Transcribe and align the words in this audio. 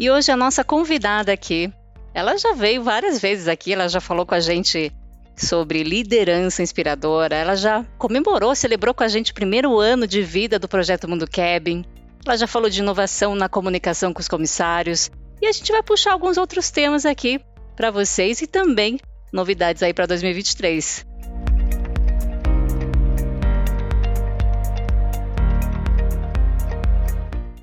E 0.00 0.10
hoje 0.10 0.32
a 0.32 0.36
nossa 0.36 0.64
convidada 0.64 1.30
aqui, 1.30 1.70
ela 2.14 2.34
já 2.38 2.54
veio 2.54 2.82
várias 2.82 3.20
vezes 3.20 3.46
aqui, 3.46 3.74
ela 3.74 3.86
já 3.86 4.00
falou 4.00 4.24
com 4.24 4.34
a 4.34 4.40
gente 4.40 4.90
sobre 5.36 5.82
liderança 5.82 6.62
inspiradora, 6.62 7.36
ela 7.36 7.54
já 7.54 7.84
comemorou, 7.98 8.54
celebrou 8.54 8.94
com 8.94 9.04
a 9.04 9.08
gente 9.08 9.32
o 9.32 9.34
primeiro 9.34 9.78
ano 9.78 10.06
de 10.06 10.22
vida 10.22 10.58
do 10.58 10.66
projeto 10.66 11.06
Mundo 11.06 11.28
Cabin. 11.30 11.84
Ela 12.24 12.34
já 12.38 12.46
falou 12.46 12.70
de 12.70 12.80
inovação 12.80 13.34
na 13.34 13.46
comunicação 13.46 14.14
com 14.14 14.20
os 14.20 14.28
comissários. 14.28 15.10
E 15.38 15.46
a 15.46 15.52
gente 15.52 15.70
vai 15.70 15.82
puxar 15.82 16.12
alguns 16.12 16.38
outros 16.38 16.70
temas 16.70 17.04
aqui 17.04 17.38
para 17.76 17.90
vocês 17.90 18.40
e 18.40 18.46
também 18.46 18.98
novidades 19.30 19.82
aí 19.82 19.92
para 19.92 20.06
2023. 20.06 21.09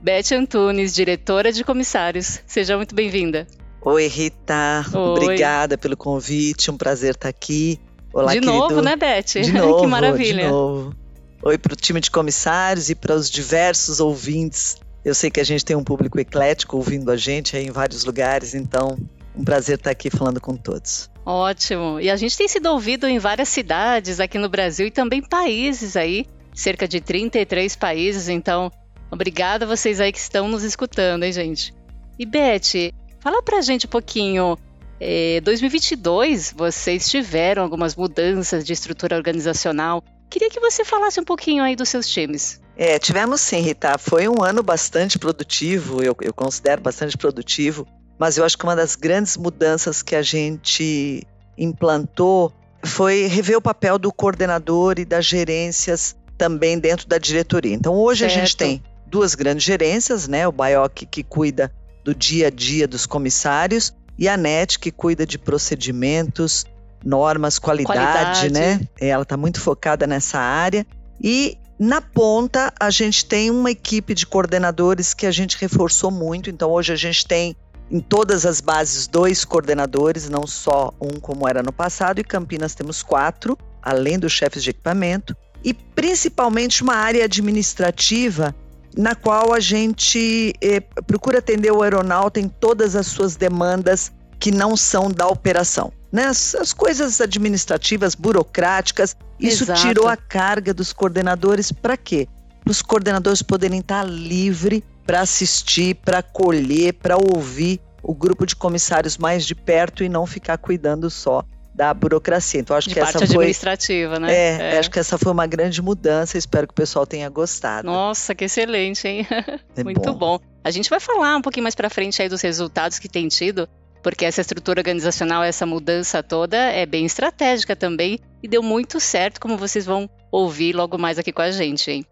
Beth 0.08 0.32
Antunes, 0.32 0.96
diretora 0.96 1.52
de 1.52 1.66
comissários. 1.66 2.40
Seja 2.48 2.78
muito 2.78 2.96
bem-vinda. 2.96 3.46
Oi, 3.82 4.08
Rita. 4.08 4.86
Oi. 4.94 5.00
Obrigada 5.02 5.78
pelo 5.78 5.98
convite. 5.98 6.72
Um 6.72 6.78
prazer 6.78 7.12
estar 7.12 7.28
aqui. 7.28 7.78
Olá, 8.14 8.32
de 8.32 8.40
querido. 8.40 8.58
novo, 8.58 8.82
né, 8.82 8.96
Beth? 8.96 9.42
De 9.44 9.52
novo, 9.52 9.82
que 9.82 9.88
maravilha. 9.88 10.46
De 10.46 10.50
novo. 10.50 10.96
Oi 11.44 11.58
para 11.58 11.74
o 11.74 11.76
time 11.76 12.00
de 12.00 12.10
comissários 12.10 12.90
e 12.90 12.96
para 12.96 13.16
os 13.16 13.30
diversos 13.30 14.00
ouvintes. 14.00 14.78
Eu 15.04 15.14
sei 15.14 15.30
que 15.30 15.42
a 15.42 15.44
gente 15.44 15.66
tem 15.66 15.76
um 15.76 15.84
público 15.84 16.18
eclético 16.18 16.78
ouvindo 16.78 17.12
a 17.12 17.18
gente 17.18 17.58
aí 17.58 17.68
em 17.68 17.72
vários 17.72 18.06
lugares, 18.06 18.56
então 18.56 18.98
um 19.36 19.44
prazer 19.44 19.76
estar 19.76 19.92
aqui 19.92 20.10
falando 20.10 20.40
com 20.40 20.56
todos. 20.56 21.10
Ótimo. 21.26 22.00
E 22.00 22.10
a 22.10 22.16
gente 22.16 22.38
tem 22.38 22.48
sido 22.48 22.68
ouvido 22.68 23.10
em 23.10 23.20
várias 23.20 23.50
cidades 23.50 24.22
aqui 24.22 24.38
no 24.38 24.48
Brasil 24.48 24.88
e 24.88 24.92
também 24.92 25.22
países 25.22 25.98
aí, 25.98 26.26
cerca 26.54 26.88
de 26.88 27.02
33 27.02 27.76
países, 27.76 28.30
então 28.30 28.72
Obrigada 29.12 29.66
a 29.66 29.68
vocês 29.68 30.00
aí 30.00 30.12
que 30.12 30.20
estão 30.20 30.48
nos 30.48 30.64
escutando, 30.64 31.24
hein, 31.24 31.32
gente? 31.32 31.74
E 32.20 32.26
Beth, 32.26 32.94
fala 33.20 33.42
pra 33.42 33.62
gente 33.62 33.86
um 33.86 33.90
pouquinho. 33.90 34.58
É, 35.00 35.40
2022, 35.42 36.54
vocês 36.58 37.10
tiveram 37.10 37.64
algumas 37.64 37.96
mudanças 37.96 38.66
de 38.66 38.74
estrutura 38.74 39.16
organizacional. 39.16 40.04
Queria 40.30 40.50
que 40.50 40.60
você 40.60 40.84
falasse 40.84 41.20
um 41.20 41.24
pouquinho 41.24 41.64
aí 41.64 41.76
dos 41.76 41.90
seus 41.90 42.08
times. 42.10 42.60
É, 42.76 43.00
tivemos 43.00 43.42
sim, 43.42 43.62
Rita. 43.62 43.98
Foi 43.98 44.28
um 44.28 44.44
ano 44.44 44.62
bastante 44.62 45.18
produtivo, 45.18 46.04
eu, 46.04 46.16
eu 46.22 46.34
considero 46.34 46.82
bastante 46.82 47.18
produtivo, 47.18 47.88
mas 48.20 48.38
eu 48.38 48.44
acho 48.44 48.58
que 48.58 48.64
uma 48.64 48.76
das 48.76 48.96
grandes 48.96 49.38
mudanças 49.38 50.02
que 50.02 50.16
a 50.16 50.22
gente 50.22 51.26
implantou 51.58 52.52
foi 52.84 53.26
rever 53.26 53.58
o 53.58 53.62
papel 53.62 53.98
do 53.98 54.12
coordenador 54.12 55.00
e 55.00 55.06
das 55.06 55.26
gerências 55.26 56.16
também 56.38 56.78
dentro 56.78 57.08
da 57.08 57.18
diretoria. 57.18 57.74
Então 57.74 57.96
hoje 57.96 58.22
certo. 58.22 58.32
a 58.32 58.40
gente 58.40 58.58
tem 58.58 58.84
duas 59.10 59.36
grandes 59.36 59.66
gerências, 59.66 60.28
né? 60.28 60.48
O 60.48 60.52
BIOC 60.52 61.06
que 61.06 61.24
cuida 61.24 61.72
do 62.04 62.14
dia 62.14 62.48
a 62.48 62.50
dia 62.50 62.88
dos 62.88 63.06
comissários 63.06 63.94
e 64.18 64.28
a 64.28 64.38
NET 64.38 64.80
que 64.80 64.92
cuida 64.92 65.26
de 65.26 65.38
procedimentos, 65.38 66.66
normas, 67.04 67.60
qualidade, 67.60 68.00
qualidade. 68.00 68.50
né? 68.52 68.82
Ela 69.00 69.24
está 69.24 69.38
muito 69.38 69.60
focada 69.62 70.08
nessa 70.08 70.40
área. 70.40 70.86
E 71.22 71.58
na 71.80 72.02
ponta 72.02 72.74
a 72.80 72.90
gente 72.90 73.26
tem 73.26 73.52
uma 73.52 73.72
equipe 73.72 74.14
de 74.14 74.26
coordenadores 74.26 75.14
que 75.14 75.26
a 75.26 75.32
gente 75.32 75.58
reforçou 75.58 76.12
muito. 76.12 76.50
Então 76.50 76.70
hoje 76.72 76.94
a 76.94 76.96
gente 76.96 77.26
tem 77.26 77.56
em 77.90 78.00
todas 78.00 78.46
as 78.46 78.60
bases 78.60 79.08
dois 79.08 79.46
coordenadores, 79.46 80.28
não 80.30 80.46
só 80.46 80.94
um 81.00 81.20
como 81.20 81.48
era 81.48 81.64
no 81.64 81.72
passado. 81.72 82.20
E 82.20 82.24
Campinas 82.24 82.76
temos 82.76 83.02
quatro, 83.02 83.58
além 83.82 84.20
dos 84.20 84.34
chefes 84.34 84.64
de 84.64 84.72
equipamento. 84.72 85.36
E 85.64 85.74
principalmente 85.74 86.84
uma 86.84 86.96
área 86.96 87.24
administrativa 87.24 88.56
na 88.98 89.14
qual 89.14 89.54
a 89.54 89.60
gente 89.60 90.54
eh, 90.60 90.80
procura 91.06 91.38
atender 91.38 91.72
o 91.72 91.84
aeronauta 91.84 92.40
em 92.40 92.50
todas 92.50 92.96
as 92.96 93.06
suas 93.06 93.36
demandas 93.36 94.12
que 94.40 94.52
não 94.52 94.76
são 94.76 95.12
da 95.12 95.28
operação. 95.28 95.94
Né? 96.12 96.26
As, 96.26 96.56
as 96.56 96.74
coisas 96.74 97.22
administrativas, 97.22 98.16
burocráticas, 98.16 99.16
isso 99.40 99.66
Exato. 99.66 99.82
tirou 99.82 100.08
a 100.08 100.18
carga 100.18 100.74
dos 100.74 100.92
coordenadores 100.92 101.72
para 101.72 101.96
quê? 101.96 102.28
Para 102.64 102.72
os 102.72 102.82
coordenadores 102.82 103.42
poderem 103.44 103.80
estar 103.80 104.04
livre 104.04 104.84
para 105.06 105.22
assistir, 105.22 105.96
para 105.96 106.20
acolher, 106.20 106.94
para 106.94 107.18
ouvir 107.18 107.80
o 108.02 108.14
grupo 108.16 108.46
de 108.46 108.56
comissários 108.56 109.18
mais 109.18 109.46
de 109.46 109.54
perto 109.54 110.04
e 110.04 110.10
não 110.10 110.26
ficar 110.26 110.58
cuidando 110.58 111.10
só 111.10 111.44
da 111.78 111.94
burocracia. 111.94 112.60
Então 112.60 112.76
acho 112.76 112.90
de 112.90 112.96
que 112.96 113.00
parte 113.00 113.18
essa 113.18 113.26
administrativa, 113.26 114.16
foi, 114.16 114.20
né? 114.20 114.34
É, 114.34 114.76
é, 114.76 114.80
acho 114.80 114.90
que 114.90 114.98
essa 114.98 115.16
foi 115.16 115.32
uma 115.32 115.46
grande 115.46 115.80
mudança. 115.80 116.36
Espero 116.36 116.66
que 116.66 116.72
o 116.72 116.76
pessoal 116.76 117.06
tenha 117.06 117.30
gostado. 117.30 117.86
Nossa, 117.86 118.34
que 118.34 118.46
excelente, 118.46 119.08
hein? 119.08 119.28
É 119.76 119.84
Muito 119.86 120.12
bom. 120.14 120.40
bom. 120.40 120.40
A 120.64 120.72
gente 120.72 120.90
vai 120.90 121.00
falar 121.00 121.38
um 121.38 121.42
pouquinho 121.42 121.64
mais 121.64 121.76
para 121.76 121.88
frente 121.88 122.20
aí 122.20 122.28
dos 122.28 122.42
resultados 122.42 122.98
que 122.98 123.08
tem 123.08 123.28
tido, 123.28 123.70
porque 124.02 124.26
essa 124.26 124.42
estrutura 124.42 124.80
organizacional, 124.80 125.44
essa 125.44 125.68
mudança 125.68 126.24
toda 126.24 126.58
é 126.58 126.84
bem 126.84 127.06
estratégica 127.06 127.76
também 127.76 128.20
e 128.42 128.48
deu 128.48 128.64
muito 128.64 129.00
certo, 129.00 129.40
como 129.40 129.56
vocês 129.56 129.86
vão 129.86 130.10
ouvir 130.32 130.74
logo 130.76 130.98
mais 130.98 131.20
aqui 131.20 131.32
com 131.32 131.44
a 131.44 131.52
gente, 131.52 131.92
hein? 131.92 132.04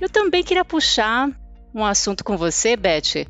Eu 0.00 0.10
também 0.10 0.44
queria 0.44 0.66
puxar 0.66 1.30
um 1.74 1.84
assunto 1.84 2.22
com 2.22 2.36
você, 2.36 2.76
Beth, 2.76 3.26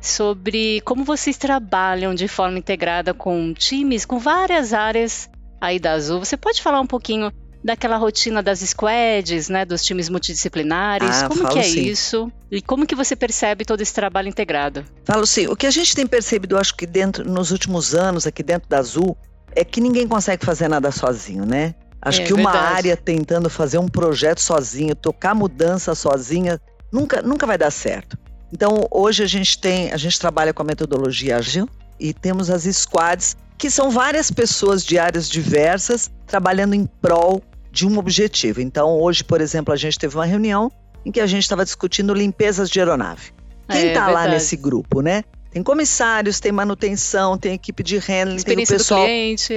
sobre 0.00 0.80
como 0.80 1.04
vocês 1.04 1.36
trabalham 1.38 2.14
de 2.14 2.26
forma 2.26 2.58
integrada 2.58 3.14
com 3.14 3.54
times, 3.54 4.04
com 4.04 4.18
várias 4.18 4.72
áreas 4.72 5.30
aí 5.66 5.78
da 5.78 5.92
Azul. 5.92 6.18
Você 6.18 6.36
pode 6.36 6.62
falar 6.62 6.80
um 6.80 6.86
pouquinho 6.86 7.32
daquela 7.62 7.96
rotina 7.96 8.42
das 8.42 8.60
squads, 8.60 9.48
né, 9.48 9.64
dos 9.64 9.84
times 9.84 10.08
multidisciplinares? 10.08 11.22
Ah, 11.22 11.28
como 11.28 11.48
que 11.48 11.58
é 11.58 11.62
sim. 11.64 11.84
isso? 11.84 12.30
E 12.50 12.62
como 12.62 12.86
que 12.86 12.94
você 12.94 13.16
percebe 13.16 13.64
todo 13.64 13.80
esse 13.80 13.92
trabalho 13.92 14.28
integrado? 14.28 14.84
Falo 15.04 15.26
sim. 15.26 15.48
O 15.48 15.56
que 15.56 15.66
a 15.66 15.70
gente 15.70 15.94
tem 15.94 16.06
percebido, 16.06 16.56
acho 16.56 16.76
que 16.76 16.86
dentro 16.86 17.28
nos 17.28 17.50
últimos 17.50 17.94
anos 17.94 18.26
aqui 18.26 18.42
dentro 18.42 18.68
da 18.68 18.78
Azul, 18.78 19.16
é 19.52 19.64
que 19.64 19.80
ninguém 19.80 20.06
consegue 20.06 20.44
fazer 20.44 20.68
nada 20.68 20.92
sozinho, 20.92 21.44
né? 21.44 21.74
Acho 22.00 22.20
É, 22.20 22.24
que 22.24 22.32
uma 22.32 22.52
verdade. 22.52 22.74
área 22.74 22.96
tentando 22.96 23.50
fazer 23.50 23.78
um 23.78 23.88
projeto 23.88 24.40
sozinho, 24.40 24.94
tocar 24.94 25.34
mudança 25.34 25.94
sozinha, 25.94 26.60
nunca, 26.92 27.20
nunca 27.22 27.46
vai 27.46 27.58
dar 27.58 27.72
certo. 27.72 28.16
Então, 28.52 28.86
hoje 28.92 29.24
a 29.24 29.26
gente 29.26 29.58
tem, 29.58 29.92
a 29.92 29.96
gente 29.96 30.20
trabalha 30.20 30.54
com 30.54 30.62
a 30.62 30.64
metodologia 30.64 31.38
ágil 31.38 31.68
e 31.98 32.12
temos 32.14 32.48
as 32.48 32.62
squads, 32.62 33.36
que 33.58 33.70
são 33.70 33.90
várias 33.90 34.30
pessoas 34.30 34.84
de 34.84 34.98
áreas 34.98 35.28
diversas 35.28 36.10
trabalhando 36.26 36.74
em 36.74 36.86
prol 36.86 37.42
de 37.70 37.86
um 37.86 37.98
objetivo. 37.98 38.60
Então, 38.60 39.00
hoje, 39.00 39.22
por 39.22 39.40
exemplo, 39.40 39.72
a 39.72 39.76
gente 39.76 39.98
teve 39.98 40.16
uma 40.16 40.24
reunião 40.24 40.70
em 41.04 41.12
que 41.12 41.20
a 41.20 41.26
gente 41.26 41.42
estava 41.42 41.64
discutindo 41.64 42.12
limpezas 42.14 42.68
de 42.68 42.80
aeronave. 42.80 43.32
Quem 43.68 43.80
É, 43.80 43.86
está 43.88 44.08
lá 44.08 44.26
nesse 44.28 44.56
grupo, 44.56 45.00
né? 45.00 45.24
Tem 45.50 45.62
comissários, 45.62 46.38
tem 46.38 46.52
manutenção, 46.52 47.38
tem 47.38 47.54
equipe 47.54 47.82
de 47.82 47.98
handling, 47.98 48.42
tem 48.42 48.62
o 48.62 48.66
pessoal 48.66 49.06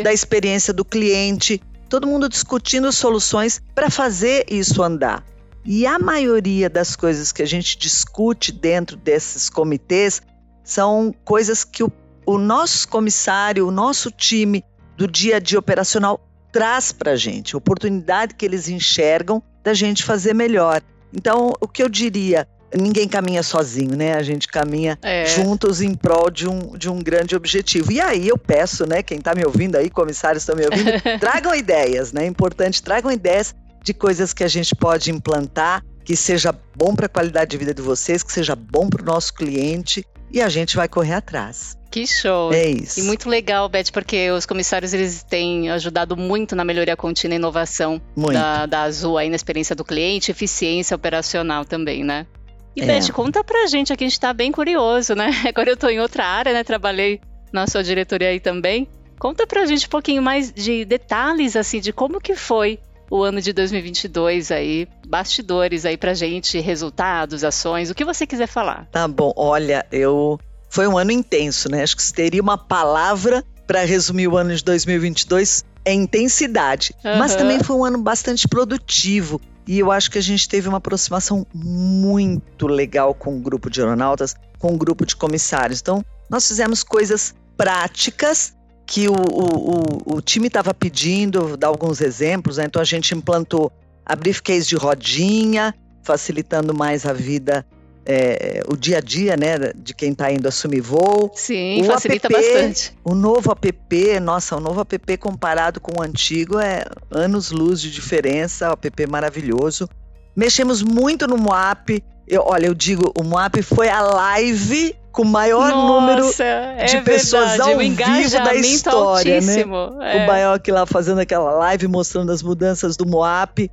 da 0.04 0.14
experiência 0.14 0.74
do 0.74 0.86
cliente, 0.86 1.62
todo 1.90 2.08
mundo 2.08 2.30
discutindo 2.30 2.92
soluções 2.92 3.62
para 3.76 3.90
fazer 3.90 4.46
isso 4.50 4.82
andar. 4.82 5.24
E 5.66 5.86
a 5.86 6.00
maioria 6.00 6.70
das 6.70 6.96
coisas 6.96 7.32
que 7.32 7.42
a 7.42 7.46
gente 7.46 7.78
discute 7.78 8.52
dentro 8.52 8.96
desses 8.96 9.50
comitês 9.50 10.22
são 10.64 11.14
coisas 11.26 11.64
que 11.64 11.84
o, 11.84 11.92
o 12.30 12.38
nosso 12.38 12.88
comissário, 12.88 13.68
o 13.68 13.72
nosso 13.72 14.12
time 14.12 14.64
do 14.96 15.08
dia 15.08 15.38
a 15.38 15.40
dia 15.40 15.58
operacional 15.58 16.24
traz 16.52 16.92
para 16.92 17.14
a 17.14 17.16
gente, 17.16 17.58
oportunidade 17.58 18.36
que 18.36 18.46
eles 18.46 18.70
enxergam 18.70 19.42
da 19.64 19.74
gente 19.74 20.04
fazer 20.04 20.36
melhor. 20.36 20.80
Então, 21.12 21.54
o 21.60 21.68
que 21.68 21.82
eu 21.82 21.90
diria, 21.90 22.48
ninguém 22.72 23.08
caminha 23.08 23.42
sozinho, 23.42 23.96
né? 23.98 24.14
A 24.14 24.22
gente 24.22 24.48
caminha 24.48 24.96
É. 25.02 25.26
juntos 25.26 25.82
em 25.82 25.96
prol 25.96 26.30
de 26.30 26.48
um, 26.48 26.78
de 26.78 26.88
um 26.88 27.00
grande 27.00 27.36
objetivo. 27.36 27.92
E 27.92 28.00
aí 28.00 28.28
eu 28.28 28.38
peço, 28.38 28.86
né, 28.86 29.02
quem 29.02 29.18
está 29.18 29.34
me 29.34 29.44
ouvindo 29.44 29.76
aí, 29.76 29.90
comissários 29.90 30.44
estão 30.44 30.56
me 30.56 30.66
ouvindo, 30.66 30.92
tragam 31.20 31.56
ideias, 31.56 32.14
né? 32.14 32.26
É 32.26 32.28
importante, 32.28 32.84
tragam 32.84 33.12
ideias 33.12 33.56
de 33.84 33.92
coisas 33.92 34.34
que 34.34 34.44
a 34.44 34.48
gente 34.48 34.76
pode 34.76 35.10
implantar, 35.10 35.84
que 36.06 36.16
seja 36.16 36.54
bom 36.76 36.94
para 36.94 37.08
a 37.08 37.10
qualidade 37.10 37.50
de 37.50 37.58
vida 37.58 37.74
de 37.74 37.82
vocês, 37.82 38.22
que 38.22 38.32
seja 38.32 38.56
bom 38.56 38.88
para 38.88 39.02
o 39.02 39.06
nosso 39.06 39.34
cliente 39.34 40.06
e 40.32 40.42
a 40.42 40.50
gente 40.50 40.76
vai 40.76 40.88
correr 40.88 41.14
atrás. 41.14 41.78
Que 41.92 42.06
show. 42.06 42.54
É 42.54 42.70
isso. 42.70 43.00
E 43.00 43.04
muito 43.04 43.28
legal, 43.28 43.68
Beth, 43.68 43.92
porque 43.92 44.30
os 44.30 44.46
comissários 44.46 44.94
eles 44.94 45.24
têm 45.24 45.72
ajudado 45.72 46.16
muito 46.16 46.56
na 46.56 46.64
melhoria 46.64 46.96
contínua 46.96 47.34
e 47.34 47.38
inovação 47.38 48.00
Muito. 48.16 48.34
da, 48.34 48.66
da 48.68 48.84
Azul 48.84 49.18
aí 49.18 49.28
na 49.28 49.36
experiência 49.36 49.76
do 49.76 49.84
cliente, 49.84 50.30
eficiência 50.30 50.96
operacional 50.96 51.66
também, 51.66 52.04
né? 52.04 52.28
E, 52.76 52.82
é. 52.82 52.86
Beth, 52.86 53.12
conta 53.12 53.44
pra 53.44 53.66
gente, 53.66 53.92
aqui 53.92 54.04
a 54.04 54.08
gente 54.08 54.20
tá 54.20 54.32
bem 54.32 54.52
curioso, 54.52 55.16
né? 55.16 55.32
Agora 55.50 55.72
eu 55.72 55.78
tô 55.78 55.90
em 55.90 56.00
outra 56.00 56.26
área, 56.26 56.54
né? 56.54 56.64
Trabalhei 56.64 57.20
na 57.52 57.66
sua 57.66 57.84
diretoria 57.84 58.30
aí 58.30 58.40
também. 58.40 58.88
Conta 59.18 59.48
pra 59.48 59.66
gente 59.66 59.88
um 59.88 59.90
pouquinho 59.90 60.22
mais 60.22 60.54
de 60.54 60.86
detalhes, 60.86 61.56
assim, 61.56 61.80
de 61.82 61.92
como 61.92 62.22
que 62.22 62.36
foi 62.36 62.80
o 63.10 63.24
ano 63.24 63.42
de 63.42 63.54
2022 63.54 64.52
aí, 64.52 64.88
bastidores 65.08 65.86
aí 65.86 65.98
pra 65.98 66.14
gente, 66.14 66.60
resultados, 66.60 67.44
ações, 67.44 67.90
o 67.90 67.96
que 67.96 68.06
você 68.06 68.28
quiser 68.28 68.48
falar. 68.48 68.88
Tá 68.92 69.08
bom, 69.08 69.34
olha, 69.36 69.86
eu 69.92 70.40
foi 70.70 70.88
um 70.88 70.98
ano 70.98 71.12
intenso, 71.12 71.70
né? 71.70 71.82
Acho 71.82 71.96
que 71.96 72.04
se 72.04 72.14
teria 72.14 72.42
uma 72.42 72.58
palavra 72.58 73.44
para 73.66 73.84
resumir 73.84 74.28
o 74.28 74.38
ano 74.38 74.56
de 74.56 74.64
2022 74.64 75.64
é 75.86 75.94
intensidade. 75.94 76.94
Uhum. 77.04 77.18
Mas 77.18 77.36
também 77.36 77.62
foi 77.64 77.76
um 77.76 77.86
ano 77.86 77.98
bastante 78.00 78.48
produtivo. 78.48 79.42
E 79.68 79.80
eu 79.80 79.92
acho 79.92 80.10
que 80.10 80.18
a 80.18 80.22
gente 80.22 80.50
teve 80.50 80.68
uma 80.68 80.78
aproximação 80.78 81.46
muito 81.54 82.68
legal 82.68 83.14
com 83.14 83.38
o 83.38 83.40
grupo 83.40 83.70
de 83.70 83.80
aeronautas, 83.82 84.36
com 84.58 84.74
o 84.74 84.78
grupo 84.78 85.06
de 85.06 85.16
comissários. 85.16 85.80
Então, 85.80 86.04
nós 86.30 86.48
fizemos 86.48 86.84
coisas 86.84 87.36
práticas 87.56 88.56
que 88.90 89.08
o, 89.08 89.14
o, 89.14 90.16
o 90.16 90.22
time 90.22 90.48
estava 90.48 90.74
pedindo, 90.74 91.50
vou 91.50 91.58
dar 91.58 91.68
alguns 91.68 92.02
exemplos, 92.02 92.58
né? 92.58 92.66
Então 92.66 92.82
a 92.82 92.86
gente 92.86 93.14
implantou 93.14 93.72
a 94.04 94.16
briefcase 94.16 94.68
de 94.68 94.76
rodinha, 94.76 95.76
facilitando 96.02 96.74
mais 96.74 97.06
a 97.06 97.14
vida, 97.14 97.64
é, 98.04 98.64
o 98.68 98.76
dia 98.76 98.98
a 98.98 99.02
dia, 99.02 99.38
né, 99.38 99.60
de 99.76 99.94
quem 99.94 100.12
está 100.14 100.32
indo 100.32 100.48
assumir 100.48 100.82
voo. 100.82 101.32
Sim, 101.36 101.84
o 101.84 101.86
facilita 101.86 102.28
app, 102.28 102.34
bastante. 102.34 102.98
O 103.04 103.14
novo 103.14 103.52
app, 103.52 104.20
nossa, 104.20 104.56
o 104.56 104.60
novo 104.60 104.82
app 104.82 105.18
comparado 105.18 105.80
com 105.80 106.00
o 106.00 106.04
antigo 106.04 106.58
é 106.58 106.84
anos 107.12 107.52
luz 107.52 107.80
de 107.80 107.92
diferença, 107.92 108.72
o 108.72 108.74
app 108.74 109.08
maravilhoso. 109.08 109.88
Mexemos 110.36 110.82
muito 110.82 111.28
no 111.28 111.38
Moap. 111.38 111.90
Eu, 112.30 112.44
olha, 112.46 112.68
eu 112.68 112.76
digo, 112.76 113.12
o 113.18 113.24
Moap 113.24 113.56
foi 113.64 113.90
a 113.90 114.02
live 114.02 114.96
com 115.12 115.24
o 115.24 115.26
maior 115.26 115.72
Nossa, 115.72 116.00
número 116.00 116.32
é 116.78 116.86
de 116.86 117.02
pessoas 117.02 117.50
verdade, 117.50 117.72
ao 117.72 117.80
vivo 117.80 118.44
da 118.44 118.54
história, 118.54 119.42
né? 119.42 119.48
altíssimo. 119.48 119.90
né? 119.98 120.18
É. 120.18 120.24
O 120.24 120.28
Baioc 120.28 120.68
lá 120.70 120.86
fazendo 120.86 121.20
aquela 121.20 121.52
live 121.52 121.88
mostrando 121.88 122.32
as 122.32 122.44
mudanças 122.44 122.96
do 122.96 123.06
Moap 123.08 123.68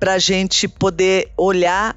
para 0.00 0.14
a 0.14 0.18
gente 0.18 0.66
poder 0.66 1.30
olhar, 1.36 1.94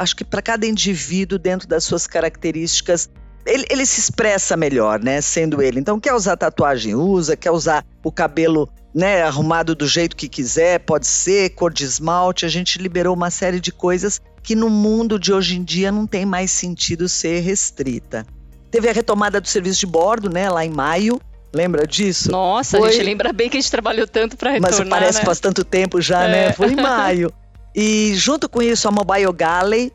acho 0.00 0.16
que 0.16 0.24
para 0.24 0.42
cada 0.42 0.66
indivíduo 0.66 1.38
dentro 1.38 1.68
das 1.68 1.84
suas 1.84 2.08
características 2.08 3.08
ele, 3.46 3.64
ele, 3.70 3.86
se 3.86 4.00
expressa 4.00 4.56
melhor, 4.56 4.98
né? 4.98 5.20
Sendo 5.20 5.60
ele. 5.60 5.78
Então, 5.78 6.00
quer 6.00 6.14
usar 6.14 6.36
tatuagem, 6.36 6.94
usa, 6.94 7.36
quer 7.36 7.50
usar 7.50 7.84
o 8.02 8.10
cabelo 8.10 8.68
né, 8.94 9.22
arrumado 9.22 9.74
do 9.74 9.86
jeito 9.86 10.16
que 10.16 10.28
quiser, 10.28 10.78
pode 10.80 11.06
ser, 11.06 11.50
cor 11.50 11.72
de 11.72 11.84
esmalte. 11.84 12.46
A 12.46 12.48
gente 12.48 12.78
liberou 12.78 13.14
uma 13.14 13.30
série 13.30 13.60
de 13.60 13.70
coisas 13.70 14.20
que 14.44 14.54
no 14.54 14.68
mundo 14.68 15.18
de 15.18 15.32
hoje 15.32 15.56
em 15.56 15.64
dia 15.64 15.90
não 15.90 16.06
tem 16.06 16.26
mais 16.26 16.50
sentido 16.50 17.08
ser 17.08 17.40
restrita. 17.40 18.26
Teve 18.70 18.90
a 18.90 18.92
retomada 18.92 19.40
do 19.40 19.48
serviço 19.48 19.80
de 19.80 19.86
bordo, 19.86 20.28
né, 20.28 20.50
lá 20.50 20.64
em 20.64 20.70
maio. 20.70 21.18
Lembra 21.52 21.86
disso? 21.86 22.30
Nossa, 22.30 22.76
Foi... 22.76 22.90
a 22.90 22.92
gente 22.92 23.04
lembra 23.04 23.32
bem 23.32 23.48
que 23.48 23.56
a 23.56 23.60
gente 23.60 23.70
trabalhou 23.70 24.06
tanto 24.06 24.36
para 24.36 24.50
retornar, 24.50 24.80
Mas 24.80 24.88
parece 24.88 25.18
né? 25.20 25.24
faz 25.24 25.40
tanto 25.40 25.64
tempo 25.64 26.00
já, 26.00 26.28
né? 26.28 26.44
é. 26.44 26.46
né? 26.48 26.52
Foi 26.52 26.70
em 26.70 26.76
maio. 26.76 27.32
E 27.76 28.14
junto 28.14 28.48
com 28.48 28.62
isso, 28.62 28.86
a 28.86 28.92
Mobile 28.92 29.32
Galley. 29.32 29.92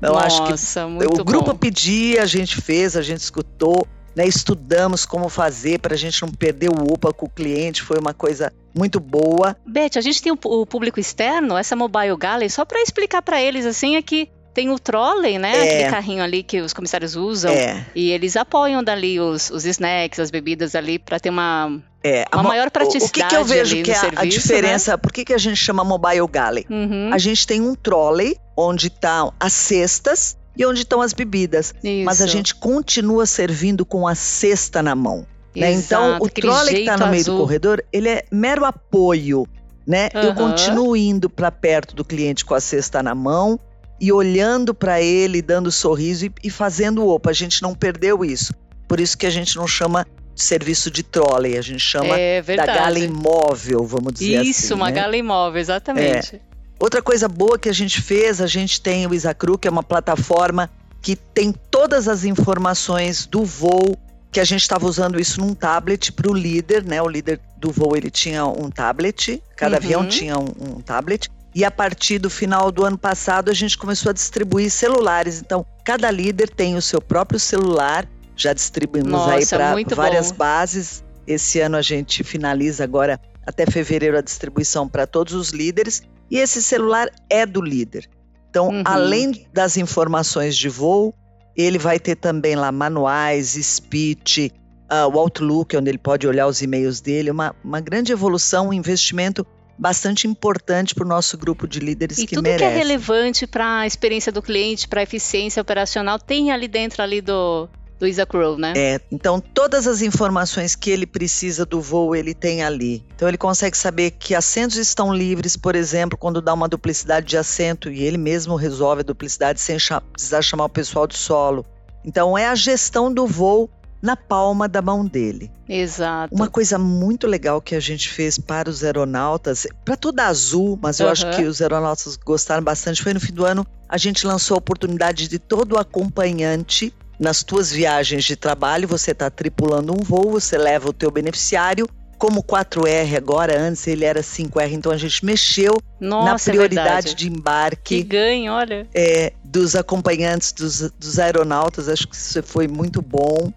Eu 0.00 0.14
Nossa, 0.14 0.42
acho 0.42 0.44
que 0.46 1.20
o 1.20 1.22
grupo 1.22 1.52
bom. 1.52 1.58
pedia, 1.58 2.22
a 2.22 2.26
gente 2.26 2.58
fez, 2.58 2.96
a 2.96 3.02
gente 3.02 3.20
escutou 3.20 3.86
né, 4.14 4.26
estudamos 4.26 5.04
como 5.06 5.28
fazer 5.28 5.78
para 5.78 5.94
a 5.94 5.96
gente 5.96 6.20
não 6.22 6.30
perder 6.30 6.70
o 6.70 6.92
UPA 6.92 7.12
com 7.12 7.26
o 7.26 7.30
cliente, 7.30 7.82
foi 7.82 7.98
uma 7.98 8.14
coisa 8.14 8.52
muito 8.74 9.00
boa. 9.00 9.56
Beth, 9.66 9.96
a 9.96 10.00
gente 10.00 10.22
tem 10.22 10.32
o 10.32 10.66
público 10.66 11.00
externo, 11.00 11.56
essa 11.56 11.74
Mobile 11.76 12.16
Galley, 12.16 12.50
só 12.50 12.64
para 12.64 12.82
explicar 12.82 13.22
para 13.22 13.40
eles 13.40 13.66
assim 13.66 13.96
é 13.96 14.02
que 14.02 14.28
tem 14.52 14.68
o 14.70 14.78
trolley, 14.78 15.38
né? 15.38 15.56
É. 15.56 15.62
Aquele 15.62 15.90
carrinho 15.90 16.22
ali 16.22 16.42
que 16.42 16.60
os 16.60 16.72
comissários 16.72 17.14
usam. 17.14 17.52
É. 17.52 17.86
E 17.94 18.10
eles 18.10 18.36
apoiam 18.36 18.82
dali 18.82 19.20
os, 19.20 19.50
os 19.50 19.64
snacks, 19.64 20.18
as 20.18 20.30
bebidas 20.30 20.74
ali, 20.74 20.98
para 20.98 21.20
ter 21.20 21.30
uma, 21.30 21.80
é, 22.02 22.24
uma 22.32 22.42
maior 22.42 22.70
praticidade. 22.70 23.10
O 23.10 23.12
que, 23.12 23.24
que 23.24 23.36
eu 23.36 23.44
vejo 23.44 23.82
que 23.82 23.90
é 23.90 23.94
serviço, 23.94 24.22
a 24.22 24.26
diferença? 24.26 24.90
Né? 24.92 24.96
Por 24.96 25.12
que, 25.12 25.24
que 25.24 25.32
a 25.32 25.38
gente 25.38 25.56
chama 25.56 25.84
Mobile 25.84 26.26
Galley? 26.26 26.66
Uhum. 26.68 27.10
A 27.12 27.18
gente 27.18 27.46
tem 27.46 27.60
um 27.60 27.74
trolley 27.74 28.36
onde 28.56 28.88
estão 28.88 29.32
as 29.38 29.52
cestas 29.52 30.36
e 30.60 30.66
onde 30.66 30.82
estão 30.82 31.00
as 31.00 31.14
bebidas. 31.14 31.74
Isso. 31.82 32.04
Mas 32.04 32.20
a 32.20 32.26
gente 32.26 32.54
continua 32.54 33.24
servindo 33.24 33.86
com 33.86 34.06
a 34.06 34.14
cesta 34.14 34.82
na 34.82 34.94
mão. 34.94 35.26
Né? 35.56 35.72
Então, 35.72 36.18
o 36.20 36.28
trolley 36.28 36.74
que 36.74 36.80
está 36.80 36.98
no 36.98 37.06
meio 37.06 37.22
azul. 37.22 37.36
do 37.36 37.40
corredor, 37.40 37.82
ele 37.90 38.10
é 38.10 38.24
mero 38.30 38.66
apoio. 38.66 39.48
Né? 39.86 40.10
Uhum. 40.14 40.20
Eu 40.20 40.34
continuo 40.34 40.94
indo 40.94 41.30
para 41.30 41.50
perto 41.50 41.96
do 41.96 42.04
cliente 42.04 42.44
com 42.44 42.54
a 42.54 42.60
cesta 42.60 43.02
na 43.02 43.14
mão 43.14 43.58
e 43.98 44.12
olhando 44.12 44.74
para 44.74 45.00
ele, 45.00 45.40
dando 45.40 45.72
sorriso 45.72 46.26
e, 46.26 46.32
e 46.44 46.50
fazendo 46.50 47.08
opa. 47.08 47.30
A 47.30 47.32
gente 47.32 47.62
não 47.62 47.74
perdeu 47.74 48.22
isso. 48.22 48.52
Por 48.86 49.00
isso 49.00 49.16
que 49.16 49.24
a 49.24 49.30
gente 49.30 49.56
não 49.56 49.66
chama 49.66 50.06
de 50.34 50.42
serviço 50.42 50.90
de 50.90 51.02
trolley, 51.02 51.56
a 51.56 51.62
gente 51.62 51.80
chama 51.80 52.18
é 52.18 52.42
da 52.42 52.66
gala 52.66 52.98
imóvel, 52.98 53.84
vamos 53.84 54.12
dizer 54.12 54.26
isso, 54.26 54.40
assim. 54.40 54.50
Isso, 54.50 54.74
uma 54.74 54.90
né? 54.90 54.92
gala 54.92 55.16
imóvel, 55.16 55.60
exatamente. 55.60 56.36
É. 56.36 56.49
Outra 56.80 57.02
coisa 57.02 57.28
boa 57.28 57.58
que 57.58 57.68
a 57.68 57.74
gente 57.74 58.00
fez, 58.00 58.40
a 58.40 58.46
gente 58.46 58.80
tem 58.80 59.06
o 59.06 59.12
Isacru, 59.12 59.58
que 59.58 59.68
é 59.68 59.70
uma 59.70 59.82
plataforma 59.82 60.70
que 61.02 61.14
tem 61.14 61.52
todas 61.70 62.08
as 62.08 62.24
informações 62.24 63.26
do 63.26 63.44
voo, 63.44 63.98
que 64.32 64.40
a 64.40 64.44
gente 64.44 64.62
estava 64.62 64.86
usando 64.86 65.20
isso 65.20 65.40
num 65.40 65.54
tablet 65.54 66.10
para 66.10 66.30
o 66.30 66.34
líder, 66.34 66.82
né? 66.82 67.02
O 67.02 67.08
líder 67.08 67.38
do 67.58 67.70
voo 67.70 67.94
ele 67.94 68.10
tinha 68.10 68.46
um 68.46 68.70
tablet, 68.70 69.42
cada 69.56 69.72
uhum. 69.72 69.76
avião 69.76 70.08
tinha 70.08 70.38
um, 70.38 70.48
um 70.58 70.80
tablet. 70.80 71.28
E 71.54 71.64
a 71.64 71.70
partir 71.70 72.18
do 72.18 72.30
final 72.30 72.70
do 72.72 72.84
ano 72.84 72.96
passado, 72.96 73.50
a 73.50 73.54
gente 73.54 73.76
começou 73.76 74.10
a 74.10 74.12
distribuir 74.12 74.70
celulares. 74.70 75.40
Então, 75.40 75.66
cada 75.84 76.10
líder 76.10 76.48
tem 76.48 76.76
o 76.76 76.82
seu 76.82 77.00
próprio 77.02 77.38
celular. 77.38 78.08
Já 78.36 78.54
distribuímos 78.54 79.10
Nossa, 79.10 79.34
aí 79.34 79.46
para 79.46 79.96
várias 79.96 80.30
bom. 80.30 80.38
bases. 80.38 81.04
Esse 81.26 81.60
ano 81.60 81.76
a 81.76 81.82
gente 81.82 82.24
finaliza 82.24 82.84
agora, 82.84 83.20
até 83.50 83.66
fevereiro, 83.66 84.16
a 84.16 84.22
distribuição 84.22 84.88
para 84.88 85.06
todos 85.06 85.34
os 85.34 85.50
líderes. 85.50 86.02
E 86.30 86.38
esse 86.38 86.62
celular 86.62 87.08
é 87.28 87.44
do 87.44 87.60
líder. 87.60 88.08
Então, 88.48 88.68
uhum. 88.68 88.82
além 88.84 89.46
das 89.52 89.76
informações 89.76 90.56
de 90.56 90.68
voo, 90.68 91.14
ele 91.56 91.78
vai 91.78 91.98
ter 91.98 92.16
também 92.16 92.56
lá 92.56 92.72
manuais, 92.72 93.58
speech, 93.62 94.52
uh, 94.90 95.08
o 95.12 95.18
Outlook, 95.18 95.76
onde 95.76 95.90
ele 95.90 95.98
pode 95.98 96.26
olhar 96.26 96.46
os 96.46 96.62
e-mails 96.62 97.00
dele. 97.00 97.30
Uma, 97.30 97.54
uma 97.62 97.80
grande 97.80 98.12
evolução, 98.12 98.68
um 98.68 98.72
investimento 98.72 99.46
bastante 99.78 100.26
importante 100.26 100.94
para 100.94 101.04
o 101.04 101.08
nosso 101.08 101.38
grupo 101.38 101.66
de 101.66 101.80
líderes 101.80 102.18
e 102.18 102.26
que 102.26 102.34
tudo 102.34 102.44
merece. 102.44 102.58
que 102.58 102.70
é 102.70 102.76
relevante 102.76 103.46
para 103.46 103.80
a 103.80 103.86
experiência 103.86 104.30
do 104.30 104.42
cliente, 104.42 104.86
para 104.86 105.00
a 105.00 105.02
eficiência 105.02 105.60
operacional, 105.60 106.18
tem 106.18 106.52
ali 106.52 106.68
dentro 106.68 107.02
ali 107.02 107.22
do, 107.22 107.66
do 108.00 108.38
Rowe, 108.38 108.58
né? 108.58 108.72
É, 108.74 109.00
então 109.12 109.38
todas 109.38 109.86
as 109.86 110.00
informações 110.00 110.74
que 110.74 110.90
ele 110.90 111.06
precisa 111.06 111.66
do 111.66 111.80
voo, 111.80 112.16
ele 112.16 112.32
tem 112.34 112.62
ali. 112.62 113.04
Então 113.14 113.28
ele 113.28 113.36
consegue 113.36 113.76
saber 113.76 114.12
que 114.12 114.34
assentos 114.34 114.76
estão 114.76 115.12
livres, 115.12 115.56
por 115.56 115.76
exemplo, 115.76 116.16
quando 116.16 116.40
dá 116.40 116.54
uma 116.54 116.66
duplicidade 116.66 117.26
de 117.26 117.36
assento 117.36 117.90
e 117.90 118.02
ele 118.02 118.16
mesmo 118.16 118.56
resolve 118.56 119.00
a 119.00 119.04
duplicidade 119.04 119.60
sem 119.60 119.76
precisar 120.12 120.42
chamar 120.42 120.64
o 120.64 120.68
pessoal 120.70 121.06
de 121.06 121.16
solo. 121.16 121.66
Então 122.04 122.36
é 122.36 122.48
a 122.48 122.54
gestão 122.54 123.12
do 123.12 123.26
voo 123.26 123.68
na 124.02 124.16
palma 124.16 124.66
da 124.66 124.80
mão 124.80 125.04
dele. 125.04 125.50
Exato. 125.68 126.34
Uma 126.34 126.48
coisa 126.48 126.78
muito 126.78 127.26
legal 127.26 127.60
que 127.60 127.74
a 127.74 127.80
gente 127.80 128.08
fez 128.08 128.38
para 128.38 128.70
os 128.70 128.82
aeronautas, 128.82 129.66
para 129.84 129.96
toda 129.96 130.26
azul, 130.26 130.78
mas 130.80 131.00
eu 131.00 131.06
uhum. 131.06 131.12
acho 131.12 131.30
que 131.32 131.44
os 131.44 131.60
aeronautas 131.60 132.16
gostaram 132.16 132.62
bastante, 132.62 133.02
foi 133.02 133.12
no 133.12 133.20
fim 133.20 133.32
do 133.32 133.44
ano, 133.44 133.66
a 133.88 133.98
gente 133.98 134.26
lançou 134.26 134.54
a 134.54 134.58
oportunidade 134.58 135.28
de 135.28 135.38
todo 135.38 135.78
acompanhante 135.78 136.94
nas 137.20 137.42
tuas 137.42 137.70
viagens 137.70 138.24
de 138.24 138.34
trabalho, 138.34 138.88
você 138.88 139.10
está 139.10 139.28
tripulando 139.28 139.92
um 139.92 140.02
voo, 140.02 140.30
você 140.30 140.56
leva 140.56 140.88
o 140.88 140.92
teu 140.92 141.10
beneficiário, 141.10 141.86
como 142.16 142.42
4R 142.42 143.14
agora, 143.16 143.58
antes 143.60 143.86
ele 143.86 144.06
era 144.06 144.20
5R, 144.20 144.72
então 144.72 144.90
a 144.90 144.96
gente 144.96 145.24
mexeu 145.24 145.78
Nossa, 146.00 146.26
na 146.26 146.34
é 146.34 146.38
prioridade 146.38 147.10
é 147.10 147.14
de 147.14 147.28
embarque. 147.28 147.96
Que 147.96 148.02
ganho, 148.02 148.52
olha. 148.52 148.86
É, 148.94 149.34
dos 149.44 149.76
acompanhantes, 149.76 150.52
dos, 150.52 150.90
dos 150.98 151.18
aeronautas, 151.18 151.88
acho 151.88 152.08
que 152.08 152.16
isso 152.16 152.42
foi 152.42 152.66
muito 152.66 153.02
bom. 153.02 153.52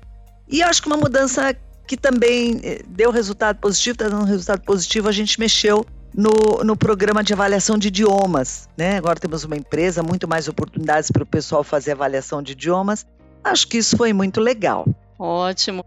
E 0.48 0.62
acho 0.62 0.82
que 0.82 0.88
uma 0.88 0.98
mudança 0.98 1.56
que 1.88 1.98
também 1.98 2.60
eh, 2.64 2.82
deu 2.88 3.12
resultado 3.12 3.60
positivo, 3.60 3.94
está 3.94 4.10
dando 4.10 4.26
resultado 4.26 4.62
positivo, 4.62 5.10
a 5.10 5.12
gente 5.12 5.40
mexeu 5.40 5.86
no, 6.14 6.64
no 6.64 6.78
programa 6.78 7.24
de 7.24 7.34
avaliação 7.34 7.78
de 7.78 7.88
idiomas. 7.88 8.70
Né? 8.78 8.98
Agora 8.98 9.20
temos 9.20 9.44
uma 9.44 9.58
empresa, 9.58 10.04
muito 10.04 10.28
mais 10.28 10.48
oportunidades 10.48 11.12
para 11.12 11.24
o 11.24 11.26
pessoal 11.26 11.64
fazer 11.64 11.92
avaliação 11.92 12.42
de 12.42 12.54
idiomas. 12.54 13.06
Acho 13.44 13.68
que 13.68 13.78
isso 13.78 13.98
foi 13.98 14.14
muito 14.14 14.40
legal. 14.40 14.88
Ótimo. 15.20 15.84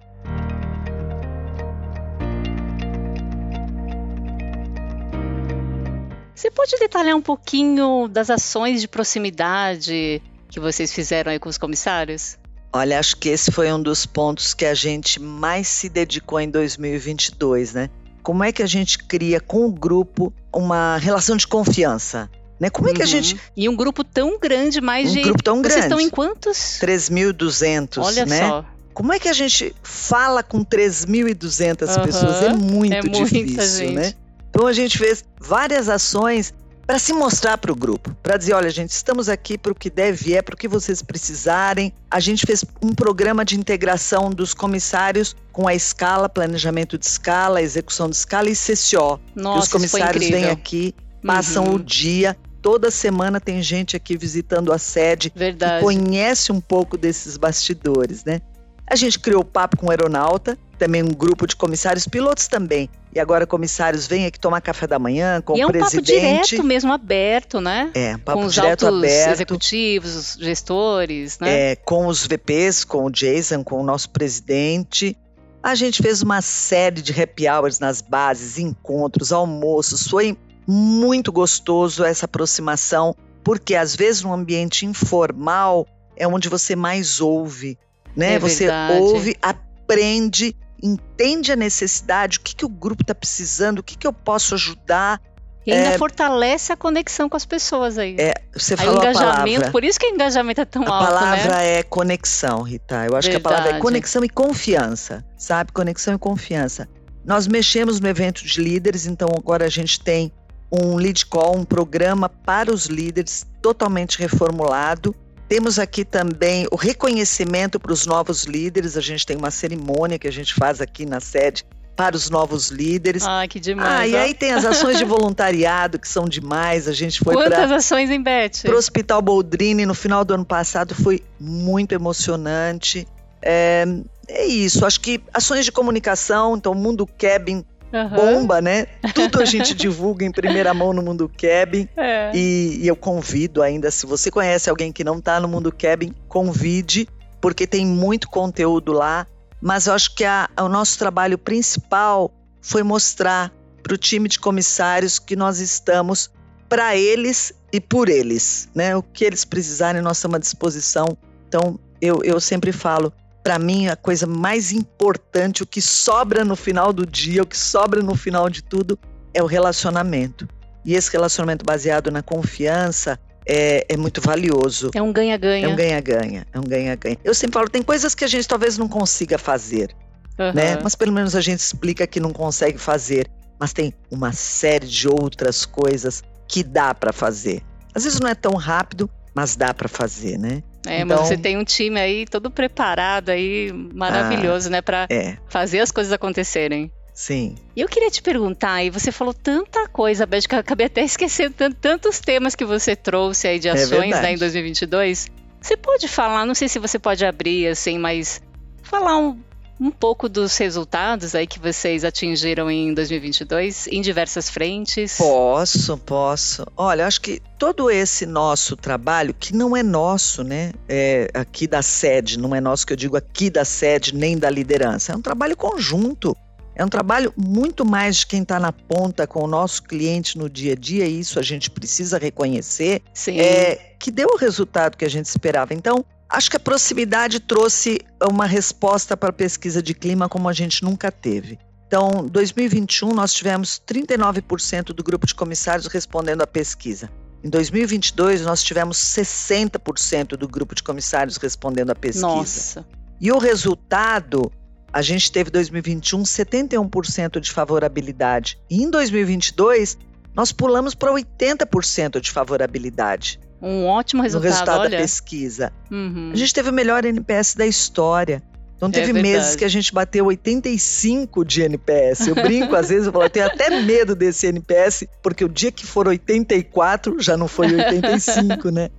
Você 6.35 6.51
pode 6.51 6.77
detalhar 6.79 7.17
um 7.17 7.23
pouquinho 7.23 8.09
das 8.09 8.29
ações 8.29 8.81
de 8.81 8.87
proximidade 8.87 10.23
que 10.51 10.61
vocês 10.61 10.93
fizeram 10.93 11.33
aí 11.33 11.39
com 11.39 11.49
os 11.49 11.57
comissários? 11.57 12.39
Olha, 12.73 12.99
acho 12.99 13.17
que 13.17 13.31
esse 13.31 13.51
foi 13.51 13.73
um 13.73 13.83
dos 13.83 14.05
pontos 14.05 14.53
que 14.53 14.67
a 14.67 14.75
gente 14.75 15.19
mais 15.19 15.67
se 15.67 15.89
dedicou 15.89 16.39
em 16.39 16.51
2022, 16.51 17.73
né? 17.73 17.91
Como 18.23 18.45
é 18.45 18.53
que 18.53 18.63
a 18.63 18.67
gente 18.67 18.99
cria 18.99 19.41
com 19.41 19.67
o 19.67 19.73
grupo 19.73 20.33
uma 20.55 20.99
relação 20.99 21.37
de 21.37 21.47
confiança? 21.47 22.31
Né? 22.59 22.71
Como 22.71 22.89
é 22.89 22.95
que 22.95 23.03
a 23.03 23.05
uhum. 23.05 23.11
gente. 23.11 23.39
E 23.57 23.69
um 23.69 23.77
grupo 23.77 24.03
tão 24.03 24.39
grande, 24.39 24.81
mais 24.81 25.11
um 25.11 25.13
de. 25.13 25.19
Um 25.21 25.23
grupo 25.23 25.43
tão 25.43 25.61
grande. 25.61 25.75
Vocês 25.75 25.85
estão 25.85 26.01
em 26.01 26.09
quantos? 26.09 26.57
3.200. 26.81 28.03
Olha 28.03 28.25
né? 28.25 28.41
só. 28.41 28.65
Como 28.95 29.13
é 29.13 29.19
que 29.19 29.29
a 29.29 29.33
gente 29.35 29.75
fala 29.83 30.43
com 30.43 30.65
3.200 30.65 31.97
uhum. 31.97 32.05
pessoas? 32.05 32.43
É 32.43 32.55
muito 32.55 32.95
é 32.95 33.01
difícil, 33.01 33.93
né? 33.93 34.15
Então 34.49 34.67
a 34.67 34.73
gente 34.73 34.97
fez 34.97 35.23
várias 35.39 35.91
ações 35.91 36.55
para 36.87 36.99
se 36.99 37.13
mostrar 37.13 37.59
para 37.59 37.73
o 37.73 37.75
grupo, 37.75 38.17
para 38.23 38.37
dizer, 38.37 38.55
olha, 38.55 38.71
gente, 38.71 38.91
estamos 38.91 39.29
aqui 39.29 39.59
para 39.59 39.73
o 39.73 39.75
que 39.75 39.91
deve 39.91 40.35
é, 40.35 40.41
para 40.41 40.55
o 40.55 40.57
que 40.57 40.69
vocês 40.69 41.03
precisarem. 41.03 41.93
A 42.11 42.21
gente 42.21 42.47
fez 42.47 42.65
um 42.81 42.95
programa 42.95 43.45
de 43.45 43.59
integração 43.59 44.31
dos 44.31 44.55
comissários 44.55 45.35
com 45.53 45.67
a 45.67 45.75
escala, 45.75 46.29
planejamento 46.29 46.97
de 46.97 47.05
escala, 47.05 47.61
execução 47.61 48.09
de 48.09 48.17
escala 48.17 48.49
e 48.49 48.55
CCO. 48.55 49.21
Nossa, 49.35 49.59
que 49.59 49.65
os 49.65 49.69
comissários 49.69 50.29
vêm 50.29 50.47
aqui, 50.47 50.95
passam 51.23 51.65
uhum. 51.65 51.75
o 51.75 51.79
dia. 51.79 52.37
Toda 52.63 52.91
semana 52.91 53.41
tem 53.41 53.63
gente 53.63 53.97
aqui 53.97 54.17
visitando 54.17 54.73
a 54.73 54.79
sede 54.79 55.33
Verdade. 55.35 55.79
que 55.79 55.85
conhece 55.85 56.51
um 56.51 56.61
pouco 56.61 56.97
desses 56.97 57.37
bastidores, 57.37 58.25
né? 58.25 58.41
A 58.89 58.95
gente 58.95 59.19
criou 59.19 59.43
o 59.43 59.45
papo 59.45 59.77
com 59.77 59.87
o 59.87 59.91
aeronauta, 59.91 60.57
também 60.79 61.03
um 61.03 61.09
grupo 61.09 61.47
de 61.47 61.57
comissários, 61.57 62.07
pilotos 62.07 62.47
também. 62.47 62.89
E 63.13 63.19
agora 63.19 63.47
comissários 63.47 64.07
vêm 64.07 64.27
aqui 64.27 64.39
tomar 64.39 64.61
café 64.61 64.87
da 64.87 64.99
manhã 64.99 65.41
com 65.41 65.57
e 65.57 65.65
o 65.65 65.69
presidente. 65.69 66.13
é 66.13 66.29
um 66.29 66.35
papo 66.35 66.47
direto 66.47 66.65
mesmo, 66.65 66.93
aberto, 66.93 67.61
né? 67.61 67.91
É, 67.95 68.17
papo 68.19 68.41
com 68.41 68.47
os 68.47 68.53
direto 68.53 68.87
altos 68.87 68.99
aberto. 68.99 69.33
executivos, 69.33 70.15
os 70.15 70.37
gestores, 70.39 71.39
né? 71.41 71.73
É, 71.73 71.77
com 71.77 72.07
os 72.07 72.27
VPs, 72.27 72.85
com 72.85 73.07
o 73.07 73.11
Jason, 73.11 73.65
com 73.65 73.81
o 73.81 73.83
nosso 73.83 74.11
presidente. 74.11 75.17
A 75.63 75.75
gente 75.75 76.01
fez 76.01 76.23
uma 76.23 76.41
série 76.43 77.01
de 77.03 77.21
happy 77.21 77.49
hours 77.49 77.81
nas 77.81 78.01
bases, 78.01 78.59
encontros, 78.59 79.33
almoços. 79.33 80.07
Foi 80.07 80.37
muito 80.67 81.31
gostoso 81.31 82.05
essa 82.05 82.27
aproximação, 82.27 83.15
porque 83.45 83.75
às 83.75 83.95
vezes 83.95 84.23
no 84.23 84.33
ambiente 84.33 84.85
informal 84.85 85.87
é 86.17 86.27
onde 86.27 86.49
você 86.49 86.75
mais 86.75 87.21
ouve, 87.21 87.79
né? 88.17 88.35
É 88.35 88.39
você 88.39 88.67
verdade. 88.67 89.01
ouve, 89.01 89.37
aprende 89.41 90.57
entende 90.83 91.53
a 91.53 91.57
necessidade, 91.57 92.39
o 92.39 92.41
que, 92.41 92.55
que 92.55 92.65
o 92.65 92.69
grupo 92.69 93.03
está 93.03 93.15
precisando, 93.15 93.79
o 93.79 93.83
que, 93.83 93.97
que 93.97 94.07
eu 94.07 94.13
posso 94.13 94.55
ajudar. 94.55 95.21
E 95.67 95.73
ainda 95.73 95.95
é, 95.95 95.99
fortalece 95.99 96.73
a 96.73 96.77
conexão 96.77 97.29
com 97.29 97.37
as 97.37 97.45
pessoas 97.45 97.99
aí. 97.99 98.17
É, 98.19 98.35
você 98.53 98.77
falou 98.77 98.95
aí, 98.95 98.99
engajamento, 98.99 99.31
a 99.31 99.43
palavra. 99.43 99.71
Por 99.73 99.85
isso 99.85 99.99
que 99.99 100.07
o 100.07 100.11
engajamento 100.11 100.61
é 100.61 100.65
tão 100.65 100.83
a 100.83 100.87
alto, 100.87 101.03
A 101.03 101.07
palavra 101.07 101.57
né? 101.57 101.79
é 101.79 101.83
conexão, 101.83 102.63
Rita. 102.63 103.05
Eu 103.05 103.17
acho 103.17 103.29
Verdade. 103.29 103.31
que 103.31 103.37
a 103.37 103.41
palavra 103.41 103.77
é 103.77 103.81
conexão 103.81 104.25
e 104.25 104.29
confiança, 104.29 105.25
sabe? 105.37 105.73
Conexão 105.73 106.15
e 106.15 106.19
confiança. 106.19 106.89
Nós 107.25 107.49
mexemos 107.49 107.99
no 107.99 108.07
evento 108.07 108.45
de 108.45 108.61
líderes, 108.61 109.07
então 109.07 109.29
agora 109.37 109.65
a 109.65 109.69
gente 109.69 109.99
tem 109.99 110.33
um 110.71 110.97
lead 110.97 111.27
call, 111.27 111.57
um 111.57 111.65
programa 111.65 112.29
para 112.29 112.73
os 112.73 112.87
líderes 112.87 113.47
totalmente 113.63 114.19
reformulado 114.19 115.15
temos 115.49 115.79
aqui 115.79 116.05
também 116.05 116.67
o 116.73 116.77
reconhecimento 116.77 117.79
para 117.79 117.93
os 117.93 118.05
novos 118.05 118.45
líderes. 118.45 118.97
A 118.97 119.01
gente 119.01 119.25
tem 119.25 119.37
uma 119.37 119.51
cerimônia 119.51 120.19
que 120.19 120.27
a 120.27 120.33
gente 120.33 120.53
faz 120.55 120.81
aqui 120.81 121.07
na 121.07 121.21
sede 121.21 121.65
para 121.95 122.15
os 122.17 122.29
novos 122.29 122.69
líderes. 122.69 123.25
Ah, 123.25 123.47
que 123.49 123.61
demais. 123.61 123.89
Ah, 123.89 124.07
e 124.07 124.17
aí 124.17 124.35
tem 124.35 124.53
as 124.53 124.65
ações 124.65 124.99
de 124.99 125.05
voluntariado 125.07 125.99
que 125.99 126.09
são 126.09 126.29
demais. 126.29 126.89
A 126.89 126.93
gente 126.93 127.21
foi 127.21 127.35
para 127.35 127.45
Quantas 127.45 127.71
ações 127.71 128.11
em 128.11 128.21
Beth? 128.21 128.63
Para 128.63 128.75
o 128.75 128.79
Hospital 128.79 129.23
Boldrini 129.23 129.87
no 129.87 129.95
final 129.95 130.25
do 130.25 130.35
ano 130.35 130.45
passado 130.45 130.95
foi 130.95 131.23
muito 131.41 131.93
emocionante. 131.93 133.07
É, 133.41 133.87
é 134.29 134.45
isso. 134.47 134.85
Acho 134.85 135.01
que 135.01 135.23
ações 135.33 135.65
de 135.65 135.71
comunicação, 135.71 136.57
então 136.57 136.73
o 136.73 136.75
Mundo 136.75 137.07
Cabin 137.07 137.65
Uhum. 138.05 138.09
bomba, 138.11 138.61
né? 138.61 138.87
Tudo 139.15 139.41
a 139.41 139.45
gente 139.45 139.75
divulga 139.75 140.25
em 140.25 140.31
primeira 140.31 140.75
mão 140.75 140.93
no 140.93 141.03
Mundo 141.03 141.31
Cabin. 141.37 141.89
É. 141.97 142.31
E, 142.35 142.81
e, 142.83 142.89
eu 142.89 142.97
convido 142.97 143.63
ainda, 143.63 143.91
se 143.91 144.07
você 144.07 144.31
conhece 144.31 144.69
alguém 144.69 144.93
que 144.93 145.03
não 145.03 145.19
está 145.19 145.41
no 145.41 145.49
Mundo 145.49 145.73
Cabin, 145.73 146.15
convide, 146.29 147.09
porque 147.41 147.67
tem 147.67 147.87
muito 147.87 148.29
conteúdo 148.29 148.93
lá. 148.93 149.27
Mas 149.61 149.87
eu 149.87 149.95
acho 149.95 150.15
que 150.15 150.25
a, 150.25 150.49
o 150.61 150.69
nosso 150.69 150.99
trabalho 150.99 151.39
principal 151.39 152.31
foi 152.61 152.83
mostrar 152.83 153.53
para 153.83 153.95
o 153.95 153.97
time 153.97 154.29
de 154.29 154.39
comissários 154.39 155.19
que 155.19 155.37
nós 155.37 155.61
estamos 155.61 156.31
para 156.69 156.97
eles 156.97 157.53
e 157.73 157.81
por 157.81 158.09
eles, 158.09 158.69
né? 158.75 158.97
O 158.97 159.03
que 159.03 159.25
eles 159.25 159.45
precisarem, 159.45 160.03
nós 160.03 160.19
estamos 160.19 160.37
à 160.37 160.39
disposição. 160.39 161.17
Então, 161.49 161.79
eu, 162.01 162.21
eu 162.25 162.41
sempre 162.41 162.73
falo, 162.73 163.13
para 163.47 163.61
mim, 163.61 163.87
a 163.87 163.95
coisa 163.95 164.27
mais 164.27 164.73
importante, 164.73 165.63
o 165.63 165.67
que 165.67 165.81
sobra 165.81 166.45
no 166.45 166.57
final 166.57 166.93
do 166.93 167.07
dia, 167.07 167.45
o 167.45 167.47
que 167.47 167.57
sobra 167.57 168.03
no 168.03 168.17
final 168.17 168.51
de 168.51 168.61
tudo, 168.61 168.99
é 169.33 169.41
o 169.41 169.47
relacionamento. 169.47 170.49
E 170.85 170.95
esse 170.95 171.13
relacionamento 171.13 171.65
baseado 171.65 172.11
na 172.11 172.25
confiança 172.25 173.17
é, 173.47 173.87
é 173.89 173.97
muito 173.97 174.21
valioso. 174.21 174.91
É 174.93 175.01
um 175.01 175.13
ganha-ganha. 175.13 175.65
É 175.65 175.69
um 175.69 175.77
ganha-ganha. 175.77 176.47
É 176.53 176.59
um 176.59 176.65
ganha-ganha. 176.65 177.17
Eu 177.23 177.33
sempre 177.33 177.55
falo, 177.55 177.71
tem 177.71 177.85
coisas 177.85 178.17
que 178.17 178.25
a 178.25 178.27
gente 178.27 178.49
talvez 178.49 178.77
não 178.77 178.89
consiga 178.89 179.39
fazer, 179.39 179.95
uhum. 180.41 180.53
né? 180.53 180.81
Mas 180.83 180.97
pelo 180.97 181.13
menos 181.13 181.37
a 181.37 181.41
gente 181.41 181.61
explica 181.61 182.05
que 182.05 182.19
não 182.19 182.33
consegue 182.33 182.79
fazer. 182.79 183.31
Mas 183.61 183.73
tem 183.73 183.95
uma 184.11 184.33
série 184.33 184.89
de 184.89 185.07
outras 185.07 185.65
coisas 185.65 186.21
que 186.49 186.65
dá 186.65 186.93
para 186.93 187.13
fazer. 187.13 187.63
Às 187.95 188.03
vezes 188.03 188.19
não 188.19 188.29
é 188.29 188.35
tão 188.35 188.55
rápido, 188.55 189.09
mas 189.33 189.55
dá 189.55 189.73
para 189.73 189.89
fazer, 189.89 190.37
né? 190.37 190.65
É, 190.87 191.01
então, 191.01 191.19
mas 191.19 191.29
você 191.29 191.37
tem 191.37 191.57
um 191.57 191.65
time 191.65 192.01
aí 192.01 192.27
todo 192.27 192.51
preparado 192.51 193.31
aí, 193.31 193.73
maravilhoso, 193.73 194.69
ah, 194.69 194.71
né, 194.71 194.83
para 194.83 195.07
é. 195.11 195.37
fazer 195.49 195.81
as 195.81 195.91
coisas 195.91 196.13
acontecerem. 196.13 196.91
Sim. 197.17 197.55
E 197.75 197.81
eu 197.81 197.89
queria 197.89 198.11
te 198.11 198.21
perguntar, 198.21 198.85
e 198.85 198.91
você 198.91 199.11
falou 199.11 199.33
tanta 199.33 199.89
coisa, 199.89 200.27
Beth, 200.27 200.43
que 200.43 200.55
eu 200.55 200.59
acabei 200.59 200.87
até 200.87 201.01
esquecendo 201.05 201.55
tantos 201.81 202.21
temas 202.21 202.55
que 202.55 202.65
você 202.65 202.95
trouxe 202.95 203.49
aí 203.49 203.59
de 203.59 203.69
é 203.69 203.73
ações 203.73 204.15
é 204.15 204.23
né, 204.23 204.33
em 204.33 204.37
2022. 204.37 205.29
Você 205.61 205.77
pode 205.77 206.07
falar, 206.09 206.45
não 206.45 206.55
sei 206.55 206.69
se 206.69 206.79
você 206.79 206.99
pode 206.99 207.25
abrir 207.25 207.69
assim, 207.69 207.99
mas 207.99 208.43
falar 208.83 209.17
um, 209.17 209.41
um 209.79 209.91
pouco 209.91 210.29
dos 210.29 210.57
resultados 210.57 211.35
aí 211.35 211.47
que 211.47 211.59
vocês 211.59 212.05
atingiram 212.05 212.71
em 212.71 212.95
2022 212.95 213.87
em 213.89 214.01
diversas 214.01 214.49
frentes? 214.49 215.17
Posso, 215.19 215.99
posso. 215.99 216.67
Olha, 216.77 217.07
acho 217.07 217.21
que 217.21 217.41
todo 217.59 217.91
esse 217.91 218.25
nosso 218.25 218.77
trabalho, 218.77 219.35
que 219.35 219.55
não 219.55 219.77
é 219.77 219.83
nosso, 219.83 220.43
né? 220.43 220.73
É 220.89 221.29
aqui 221.35 221.67
da 221.67 221.83
sede, 221.83 222.39
não 222.39 222.55
é 222.55 222.61
nosso 222.61 222.87
que 222.87 222.93
eu 222.93 222.97
digo 222.97 223.17
aqui 223.17 223.51
da 223.51 223.65
sede, 223.65 224.15
nem 224.15 224.39
da 224.39 224.49
liderança. 224.49 225.13
É 225.13 225.17
um 225.17 225.23
trabalho 225.23 225.57
conjunto. 225.57 226.37
É 226.75 226.85
um 226.85 226.89
trabalho 226.89 227.33
muito 227.35 227.87
mais 227.87 228.17
de 228.17 228.27
quem 228.27 228.43
está 228.43 228.61
na 228.61 228.71
ponta 228.71 229.27
com 229.27 229.43
o 229.43 229.47
nosso 229.47 229.83
cliente 229.83 230.37
no 230.37 230.49
dia 230.49 230.75
a 230.75 230.77
dia, 230.77 231.07
e 231.07 231.21
isso 231.21 231.39
a 231.39 231.43
gente 231.43 231.71
precisa 231.71 232.19
reconhecer, 232.19 233.01
Sim. 233.15 233.41
É, 233.41 233.95
que 233.99 234.11
deu 234.11 234.29
o 234.35 234.37
resultado 234.37 234.95
que 234.95 235.05
a 235.05 235.09
gente 235.09 235.25
esperava. 235.25 235.73
Então, 235.73 236.05
Acho 236.29 236.51
que 236.51 236.57
a 236.57 236.61
proximidade 236.61 237.41
trouxe 237.41 238.01
uma 238.31 238.47
resposta 238.47 239.17
para 239.17 239.31
a 239.31 239.33
pesquisa 239.33 239.83
de 239.83 239.95
clima 239.95 240.29
como 240.29 240.49
a 240.49 240.53
gente 240.53 240.83
nunca 240.83 241.11
teve. 241.11 241.59
Então, 241.87 242.27
2021 242.27 243.11
nós 243.11 243.33
tivemos 243.33 243.81
39% 243.87 244.87
do 244.87 245.05
grupo 245.05 245.27
de 245.27 245.35
comissários 245.35 245.87
respondendo 245.87 246.43
à 246.43 246.47
pesquisa. 246.47 247.09
Em 247.45 247.49
2022 247.49 248.43
nós 248.43 248.61
tivemos 248.63 248.99
60% 248.99 250.31
do 250.31 250.49
grupo 250.49 250.75
de 250.75 250.83
comissários 250.83 251.37
respondendo 251.37 251.91
à 251.91 251.95
pesquisa. 251.95 252.27
Nossa. 252.27 252.87
E 253.21 253.31
o 253.31 253.39
resultado, 253.39 254.51
a 254.93 255.01
gente 255.01 255.31
teve 255.31 255.49
2021 255.51 256.23
71% 256.23 257.39
de 257.39 257.53
favorabilidade. 257.53 258.59
E 258.69 258.83
em 258.83 258.91
2022 258.91 259.97
nós 260.35 260.51
pulamos 260.51 260.95
para 260.95 261.13
80% 261.13 262.21
de 262.21 262.31
favorabilidade. 262.33 263.39
Um 263.61 263.87
ótimo 263.87 264.23
resultado, 264.23 264.45
no 264.45 264.51
resultado 264.51 264.81
olha. 264.81 264.91
da 264.91 264.97
pesquisa. 264.99 265.73
Uhum. 265.91 266.31
A 266.33 266.37
gente 266.37 266.53
teve 266.53 266.71
o 266.71 266.73
melhor 266.73 267.05
NPS 267.05 267.55
da 267.55 267.67
história. 267.67 268.43
Então 268.77 268.91
teve 268.91 269.19
é 269.19 269.23
meses 269.23 269.57
que 269.57 269.65
a 269.65 269.69
gente 269.69 269.93
bateu 269.93 270.27
85 270.27 271.45
de 271.45 271.63
NPS. 271.63 272.29
Eu 272.29 272.35
brinco 272.35 272.77
às 272.77 272.91
vezes, 272.91 273.07
eu 273.07 273.13
falo, 273.13 273.25
eu 273.25 273.31
tenho 273.31 273.47
até 273.47 273.81
medo 273.81 274.15
desse 274.15 274.47
NPS, 274.47 275.05
porque 275.23 275.45
o 275.45 275.49
dia 275.49 275.73
que 275.73 275.87
for 275.87 276.07
84 276.07 277.21
já 277.21 277.37
não 277.37 277.49
foi 277.49 277.75
85, 277.75 278.71
né? 278.71 278.91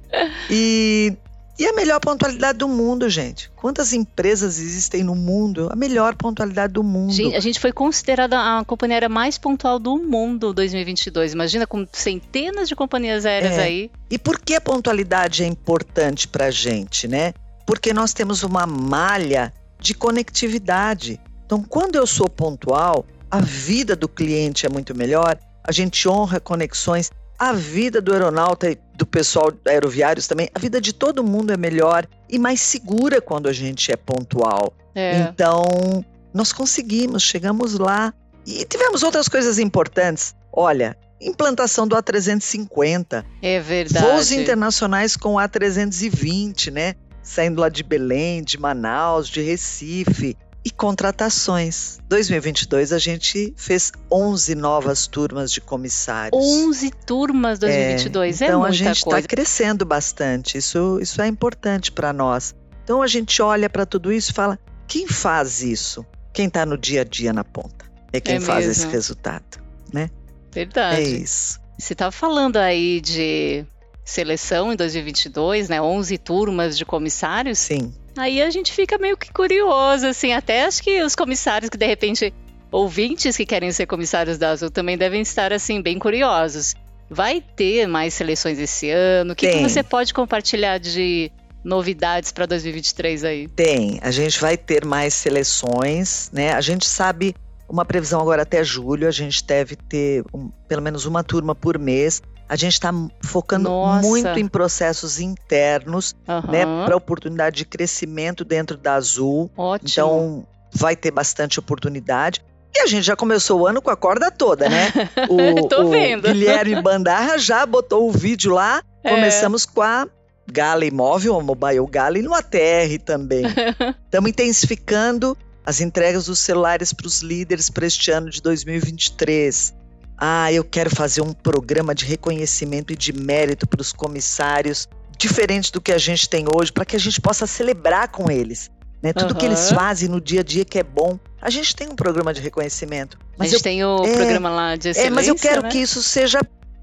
E 0.50 1.16
e 1.60 1.66
a 1.66 1.74
melhor 1.74 2.00
pontualidade 2.00 2.60
do 2.60 2.68
mundo, 2.68 3.10
gente. 3.10 3.50
Quantas 3.56 3.92
empresas 3.92 4.60
existem 4.60 5.04
no 5.04 5.16
mundo? 5.16 5.68
A 5.72 5.76
melhor 5.76 6.16
pontualidade 6.16 6.74
do 6.74 6.84
mundo. 6.84 7.12
a 7.36 7.40
gente 7.40 7.60
foi 7.60 7.72
considerada 7.72 8.38
a 8.60 8.64
companhia 8.64 8.98
aérea 8.98 9.10
mais 9.10 9.40
pontual 9.40 9.80
do 9.80 9.98
mundo 9.98 10.54
2022. 10.54 11.34
Imagina 11.34 11.66
com 11.66 11.88
centenas 11.92 12.70
de 12.70 12.76
companhias 12.76 13.26
aéreas 13.26 13.58
é. 13.58 13.64
aí. 13.64 13.92
E 14.10 14.20
por 14.20 14.40
que 14.40 14.54
a 14.54 14.62
pontualidade 14.62 15.44
é 15.44 15.48
importante 15.48 16.28
para 16.28 16.46
a 16.46 16.52
gente, 16.52 17.08
né? 17.08 17.34
Porque 17.66 17.92
nós 17.92 18.14
temos 18.14 18.44
uma 18.44 18.68
malha 18.68 19.52
de 19.80 19.96
conectividade. 19.96 21.20
Então, 21.46 21.64
quando 21.64 21.96
eu 21.96 22.06
sou 22.06 22.30
pontual, 22.30 23.04
a 23.32 23.40
vida 23.40 23.96
do 23.96 24.08
cliente 24.08 24.66
é 24.66 24.70
muito 24.70 24.96
melhor, 24.96 25.38
a 25.64 25.72
gente 25.72 26.08
honra 26.08 26.40
conexões 26.40 27.10
a 27.40 27.54
vida 27.54 28.02
do 28.02 28.14
aeronauta 28.14 28.70
e 28.70 28.76
do 28.98 29.06
pessoal 29.06 29.54
aeroviários 29.68 30.28
também, 30.28 30.50
a 30.54 30.60
vida 30.60 30.82
de 30.82 30.92
todo 30.92 31.24
mundo 31.24 31.54
é 31.54 31.58
melhor 31.58 32.08
e 32.28 32.40
mais 32.40 32.60
segura 32.60 33.22
quando 33.22 33.48
a 33.48 33.54
gente 33.54 33.92
é 33.92 33.96
pontual. 33.96 34.74
É. 34.96 35.20
Então, 35.20 36.04
nós 36.34 36.52
conseguimos, 36.52 37.22
chegamos 37.22 37.78
lá 37.78 38.12
e 38.46 38.66
tivemos 38.66 39.04
outras 39.04 39.28
coisas 39.28 39.60
importantes. 39.60 40.36
Olha, 40.52 40.98
implantação 41.22 41.88
do 41.88 41.96
A350. 41.96 43.24
É 43.42 43.60
verdade. 43.60 44.06
Voos 44.06 44.32
internacionais 44.32 45.16
com 45.16 45.36
o 45.36 45.38
A320, 45.38 46.72
né? 46.72 46.96
Saindo 47.22 47.62
lá 47.62 47.70
de 47.70 47.84
Belém, 47.84 48.44
de 48.44 48.58
Manaus, 48.60 49.28
de 49.28 49.42
Recife. 49.42 50.36
E 50.68 50.70
contratações. 50.70 51.98
2022 52.10 52.92
a 52.92 53.00
gente 53.00 53.54
fez 53.56 53.90
11 54.12 54.54
novas 54.54 55.08
turmas 55.08 55.50
de 55.50 55.62
comissários. 55.62 56.38
11 56.38 56.92
turmas 57.06 57.58
2022 57.58 58.42
é, 58.42 58.46
então 58.48 58.66
é 58.66 58.68
muita 58.68 58.84
a 58.84 58.94
gente 58.94 58.98
está 58.98 59.22
crescendo 59.22 59.86
bastante. 59.86 60.58
Isso, 60.58 61.00
isso 61.02 61.22
é 61.22 61.28
importante 61.28 61.90
para 61.90 62.12
nós. 62.12 62.54
Então 62.84 63.02
a 63.02 63.08
gente 63.08 63.42
olha 63.42 63.70
para 63.70 63.86
tudo 63.86 64.12
isso 64.12 64.32
e 64.32 64.34
fala: 64.34 64.60
quem 64.86 65.08
faz 65.08 65.64
isso? 65.64 66.06
Quem 66.34 66.48
está 66.48 66.66
no 66.66 66.78
dia 66.78 67.00
a 67.00 67.06
dia 67.06 67.32
na 67.32 67.46
ponta 67.46 67.86
é 68.12 68.20
quem 68.20 68.36
é 68.36 68.42
faz 68.42 68.68
mesmo. 68.68 68.84
esse 68.84 68.92
resultado, 68.92 69.64
né? 69.94 70.10
Verdade. 70.52 71.00
É 71.00 71.04
isso. 71.04 71.62
Você 71.80 71.94
estava 71.94 72.12
falando 72.12 72.58
aí 72.58 73.00
de 73.00 73.66
seleção 74.04 74.74
em 74.74 74.76
2022, 74.76 75.70
né? 75.70 75.82
11 75.82 76.18
turmas 76.18 76.78
de 76.78 76.84
comissários. 76.84 77.58
Sim. 77.58 77.94
Aí 78.18 78.42
a 78.42 78.50
gente 78.50 78.72
fica 78.72 78.98
meio 78.98 79.16
que 79.16 79.32
curioso, 79.32 80.08
assim, 80.08 80.34
até 80.34 80.66
acho 80.66 80.82
que 80.82 81.02
os 81.02 81.16
comissários 81.16 81.70
que 81.70 81.78
de 81.78 81.86
repente 81.86 82.34
ouvintes 82.72 83.38
que 83.38 83.46
querem 83.46 83.72
ser 83.72 83.86
comissários 83.86 84.38
da 84.38 84.50
Azul 84.50 84.70
também 84.70 84.98
devem 84.98 85.22
estar 85.22 85.54
assim 85.54 85.82
bem 85.82 85.98
curiosos. 85.98 86.76
Vai 87.10 87.42
ter 87.42 87.88
mais 87.88 88.14
seleções 88.14 88.60
esse 88.60 88.90
ano? 88.90 89.32
O 89.32 89.36
que, 89.36 89.48
que 89.48 89.62
você 89.62 89.82
pode 89.82 90.14
compartilhar 90.14 90.78
de 90.78 91.32
novidades 91.64 92.32
para 92.32 92.46
2023 92.46 93.24
aí? 93.24 93.48
Tem, 93.48 94.00
a 94.02 94.12
gente 94.12 94.40
vai 94.42 94.58
ter 94.58 94.86
mais 94.86 95.14
seleções, 95.14 96.30
né? 96.34 96.52
A 96.52 96.62
gente 96.62 96.86
sabe 96.86 97.34
uma 97.70 97.86
previsão 97.86 98.20
agora 98.22 98.42
até 98.42 98.64
julho, 98.64 99.08
a 99.08 99.12
gente 99.12 99.44
deve 99.46 99.76
ter 99.76 100.24
um, 100.34 100.50
pelo 100.68 100.82
menos 100.82 101.06
uma 101.06 101.24
turma 101.24 101.56
por 101.56 101.78
mês. 101.78 102.22
A 102.50 102.56
gente 102.56 102.74
está 102.74 102.92
focando 103.22 103.70
Nossa. 103.70 104.08
muito 104.08 104.40
em 104.40 104.48
processos 104.48 105.20
internos, 105.20 106.16
uhum. 106.28 106.52
né, 106.52 106.66
para 106.86 106.96
oportunidade 106.96 107.58
de 107.58 107.66
crescimento 107.66 108.46
dentro 108.46 108.78
da 108.78 108.96
Azul. 108.96 109.52
Ótimo. 109.58 109.90
Então, 109.90 110.48
vai 110.74 110.96
ter 110.96 111.12
bastante 111.12 111.60
oportunidade. 111.60 112.42
E 112.76 112.80
a 112.80 112.86
gente 112.86 113.04
já 113.04 113.16
começou 113.16 113.62
o 113.62 113.68
ano 113.68 113.82
com 113.82 113.90
a 113.90 113.96
corda 113.96 114.30
toda, 114.30 114.70
né? 114.70 114.92
O, 115.30 115.68
Tô 115.68 115.84
o 115.84 115.90
vendo. 115.90 116.24
Guilherme 116.24 116.82
Bandarra 116.82 117.38
já 117.38 117.66
botou 117.66 118.08
o 118.08 118.12
vídeo 118.12 118.54
lá. 118.54 118.82
É. 119.04 119.10
Começamos 119.10 119.66
com 119.66 119.82
a 119.82 120.08
Gala 120.52 120.86
Imóvel, 120.86 121.36
a 121.38 121.44
Mobile 121.44 121.88
Gala, 121.90 122.18
e 122.18 122.22
no 122.22 122.34
ATR 122.34 123.00
também. 123.04 123.44
Estamos 124.06 124.30
intensificando 124.30 125.38
as 125.66 125.82
entregas 125.82 126.28
dos 126.28 126.40
celulares 126.40 126.94
para 126.94 127.08
os 127.08 127.22
líderes 127.22 127.70
para 127.70 127.86
este 127.86 128.10
ano 128.12 128.30
de 128.30 128.42
2023. 128.42 129.74
Ah, 130.18 130.52
eu 130.52 130.64
quero 130.64 130.90
fazer 130.90 131.22
um 131.22 131.32
programa 131.32 131.94
de 131.94 132.06
reconhecimento 132.06 132.92
e 132.92 132.96
de 132.96 133.14
mérito 133.14 133.68
para 133.68 133.82
os 133.82 133.94
comissários, 133.94 134.88
diferente 135.18 135.72
do 135.72 135.80
que 135.80 135.92
a 135.92 135.98
gente 135.98 136.28
tem 136.28 136.46
hoje, 136.54 136.72
para 136.72 136.86
que 136.86 136.96
a 136.96 137.00
gente 137.00 137.22
possa 137.22 137.46
celebrar 137.46 138.08
com 138.10 138.32
eles. 138.32 138.72
Né? 139.02 139.14
Tudo 139.14 139.34
uhum. 139.34 139.38
que 139.38 139.46
eles 139.46 139.70
fazem 139.72 140.10
no 140.10 140.20
dia 140.20 140.42
a 140.42 140.44
dia 140.44 140.66
que 140.66 140.80
é 140.80 140.84
bom. 140.84 141.20
A 141.40 141.50
gente 141.50 141.76
tem 141.76 141.88
um 141.88 141.96
programa 141.96 142.34
de 142.34 142.42
reconhecimento. 142.42 143.18
Mas 143.38 143.50
a 143.50 143.52
gente 143.52 143.60
eu, 143.60 143.64
tem 143.64 143.86
o 143.86 144.06
é, 144.06 144.16
programa 144.16 144.50
lá 144.50 144.76
de 144.76 144.90
excelência, 144.90 145.08
É, 145.08 145.14
mas 145.14 145.28
eu 145.28 145.36
quero 145.36 145.62
né? 145.62 145.70
que 145.70 145.78
isso 145.78 146.02
seja 146.02 146.40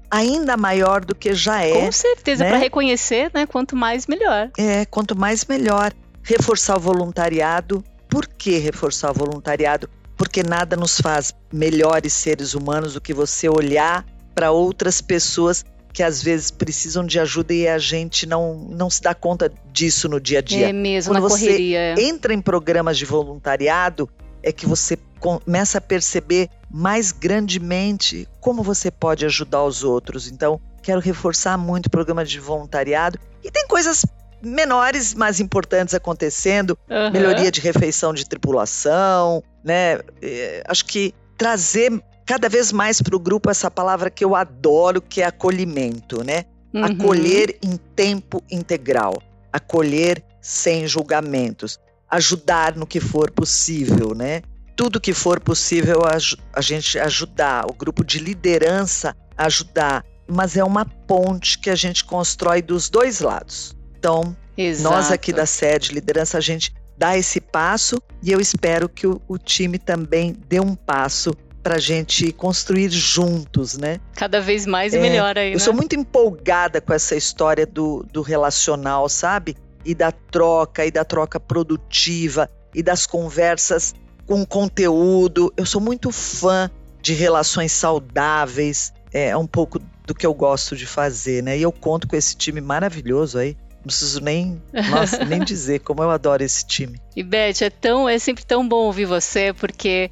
ainda 0.09 0.55
maior 0.55 1.03
do 1.03 1.13
que 1.13 1.33
já 1.33 1.61
é. 1.61 1.73
Com 1.73 1.91
certeza, 1.91 2.43
né? 2.43 2.49
para 2.49 2.57
reconhecer, 2.57 3.29
né? 3.33 3.45
Quanto 3.45 3.75
mais, 3.75 4.07
melhor. 4.07 4.49
É, 4.57 4.85
quanto 4.85 5.17
mais, 5.17 5.43
melhor. 5.45 5.93
Reforçar 6.23 6.77
o 6.77 6.79
voluntariado. 6.79 7.83
Por 8.09 8.27
que 8.27 8.57
reforçar 8.59 9.11
o 9.11 9.13
voluntariado? 9.13 9.89
Porque 10.17 10.43
nada 10.43 10.75
nos 10.75 10.99
faz 10.99 11.33
melhores 11.51 12.13
seres 12.13 12.53
humanos 12.53 12.93
do 12.93 13.01
que 13.01 13.13
você 13.13 13.49
olhar 13.49 14.05
para 14.33 14.51
outras 14.51 15.01
pessoas 15.01 15.63
que 15.95 16.03
às 16.03 16.21
vezes 16.21 16.51
precisam 16.51 17.05
de 17.05 17.17
ajuda 17.19 17.53
e 17.53 17.67
a 17.67 17.77
gente 17.77 18.25
não, 18.25 18.67
não 18.69 18.89
se 18.89 19.01
dá 19.01 19.15
conta 19.15 19.49
disso 19.71 20.09
no 20.09 20.19
dia 20.19 20.39
a 20.39 20.41
dia. 20.41 20.69
É 20.69 20.73
mesmo, 20.73 21.13
Quando 21.13 21.23
na 21.23 21.29
você 21.29 21.45
correria. 21.45 21.79
É. 21.79 22.01
entra 22.01 22.33
em 22.33 22.41
programas 22.41 22.97
de 22.97 23.05
voluntariado, 23.05 24.09
é 24.43 24.51
que 24.51 24.65
você 24.65 24.97
começa 25.19 25.77
a 25.77 25.81
perceber 25.81 26.49
mais 26.69 27.13
grandemente 27.13 28.27
como 28.41 28.61
você 28.61 28.91
pode 28.91 29.25
ajudar 29.25 29.63
os 29.63 29.83
outros. 29.83 30.29
Então, 30.29 30.59
quero 30.83 30.99
reforçar 30.99 31.57
muito 31.57 31.87
o 31.87 31.89
programa 31.89 32.25
de 32.25 32.39
voluntariado. 32.41 33.17
E 33.41 33.49
tem 33.49 33.65
coisas 33.65 34.05
menores, 34.45 35.13
mas 35.13 35.39
importantes 35.39 35.93
acontecendo, 35.93 36.77
uhum. 36.89 37.11
melhoria 37.11 37.51
de 37.51 37.59
refeição 37.59 38.13
de 38.13 38.27
tripulação, 38.27 39.43
né? 39.63 39.99
É, 40.21 40.63
acho 40.67 40.85
que 40.85 41.13
trazer 41.37 41.91
cada 42.25 42.47
vez 42.47 42.71
mais 42.71 43.01
para 43.01 43.15
o 43.15 43.19
grupo 43.19 43.49
essa 43.49 43.69
palavra 43.69 44.09
que 44.09 44.23
eu 44.23 44.35
adoro, 44.35 45.01
que 45.01 45.21
é 45.21 45.25
acolhimento, 45.25 46.23
né? 46.23 46.45
Uhum. 46.73 46.85
Acolher 46.85 47.57
em 47.63 47.77
tempo 47.95 48.41
integral, 48.49 49.21
acolher 49.51 50.23
sem 50.41 50.87
julgamentos, 50.87 51.79
ajudar 52.09 52.75
no 52.75 52.85
que 52.85 52.99
for 52.99 53.31
possível, 53.31 54.13
né? 54.15 54.41
Tudo 54.75 54.99
que 54.99 55.13
for 55.13 55.39
possível 55.39 56.01
a, 56.03 56.17
a 56.57 56.61
gente 56.61 56.99
ajudar, 56.99 57.65
o 57.69 57.73
grupo 57.73 58.03
de 58.03 58.19
liderança 58.19 59.15
ajudar, 59.37 60.03
mas 60.27 60.57
é 60.57 60.63
uma 60.63 60.85
ponte 60.85 61.59
que 61.59 61.69
a 61.69 61.75
gente 61.75 62.03
constrói 62.03 62.61
dos 62.61 62.89
dois 62.89 63.19
lados. 63.19 63.74
Então, 64.05 64.37
Exato. 64.55 64.95
nós 64.95 65.11
aqui 65.11 65.33
da 65.33 65.47
sede 65.47 65.91
liderança, 65.91 66.37
a 66.37 66.41
gente 66.41 66.71
dá 66.95 67.17
esse 67.17 67.41
passo 67.41 67.99
e 68.21 68.31
eu 68.31 68.39
espero 68.39 68.87
que 68.87 69.07
o, 69.07 69.19
o 69.27 69.35
time 69.39 69.79
também 69.79 70.37
dê 70.47 70.59
um 70.59 70.75
passo 70.75 71.33
para 71.63 71.77
a 71.77 71.79
gente 71.79 72.31
construir 72.31 72.91
juntos, 72.91 73.75
né? 73.75 73.99
Cada 74.15 74.39
vez 74.39 74.67
mais 74.67 74.93
e 74.93 74.97
é, 74.97 75.01
melhor 75.01 75.35
aí. 75.39 75.49
Eu 75.49 75.53
né? 75.53 75.59
sou 75.59 75.73
muito 75.73 75.95
empolgada 75.95 76.79
com 76.79 76.93
essa 76.93 77.15
história 77.15 77.65
do, 77.65 78.05
do 78.13 78.21
relacional, 78.21 79.09
sabe? 79.09 79.57
E 79.83 79.95
da 79.95 80.11
troca, 80.11 80.85
e 80.85 80.91
da 80.91 81.03
troca 81.03 81.39
produtiva, 81.39 82.47
e 82.75 82.83
das 82.83 83.07
conversas 83.07 83.95
com 84.27 84.45
conteúdo. 84.45 85.51
Eu 85.57 85.65
sou 85.65 85.81
muito 85.81 86.11
fã 86.11 86.69
de 87.01 87.15
relações 87.15 87.71
saudáveis. 87.71 88.93
É 89.11 89.35
um 89.35 89.47
pouco 89.47 89.79
do 90.05 90.13
que 90.13 90.27
eu 90.27 90.33
gosto 90.35 90.75
de 90.75 90.85
fazer, 90.85 91.41
né? 91.41 91.57
E 91.57 91.63
eu 91.63 91.71
conto 91.71 92.07
com 92.07 92.15
esse 92.15 92.35
time 92.35 92.61
maravilhoso 92.61 93.39
aí. 93.39 93.57
Não 93.85 93.89
preciso 93.89 94.19
nem, 94.19 94.59
nossa, 94.89 95.23
nem 95.23 95.39
dizer 95.45 95.79
como 95.81 96.01
eu 96.01 96.09
adoro 96.09 96.43
esse 96.43 96.65
time. 96.65 96.99
E 97.15 97.21
Beth, 97.21 97.61
é 97.61 97.69
tão, 97.69 98.09
é 98.09 98.17
sempre 98.17 98.43
tão 98.43 98.67
bom 98.67 98.85
ouvir 98.85 99.05
você, 99.05 99.53
porque 99.53 100.09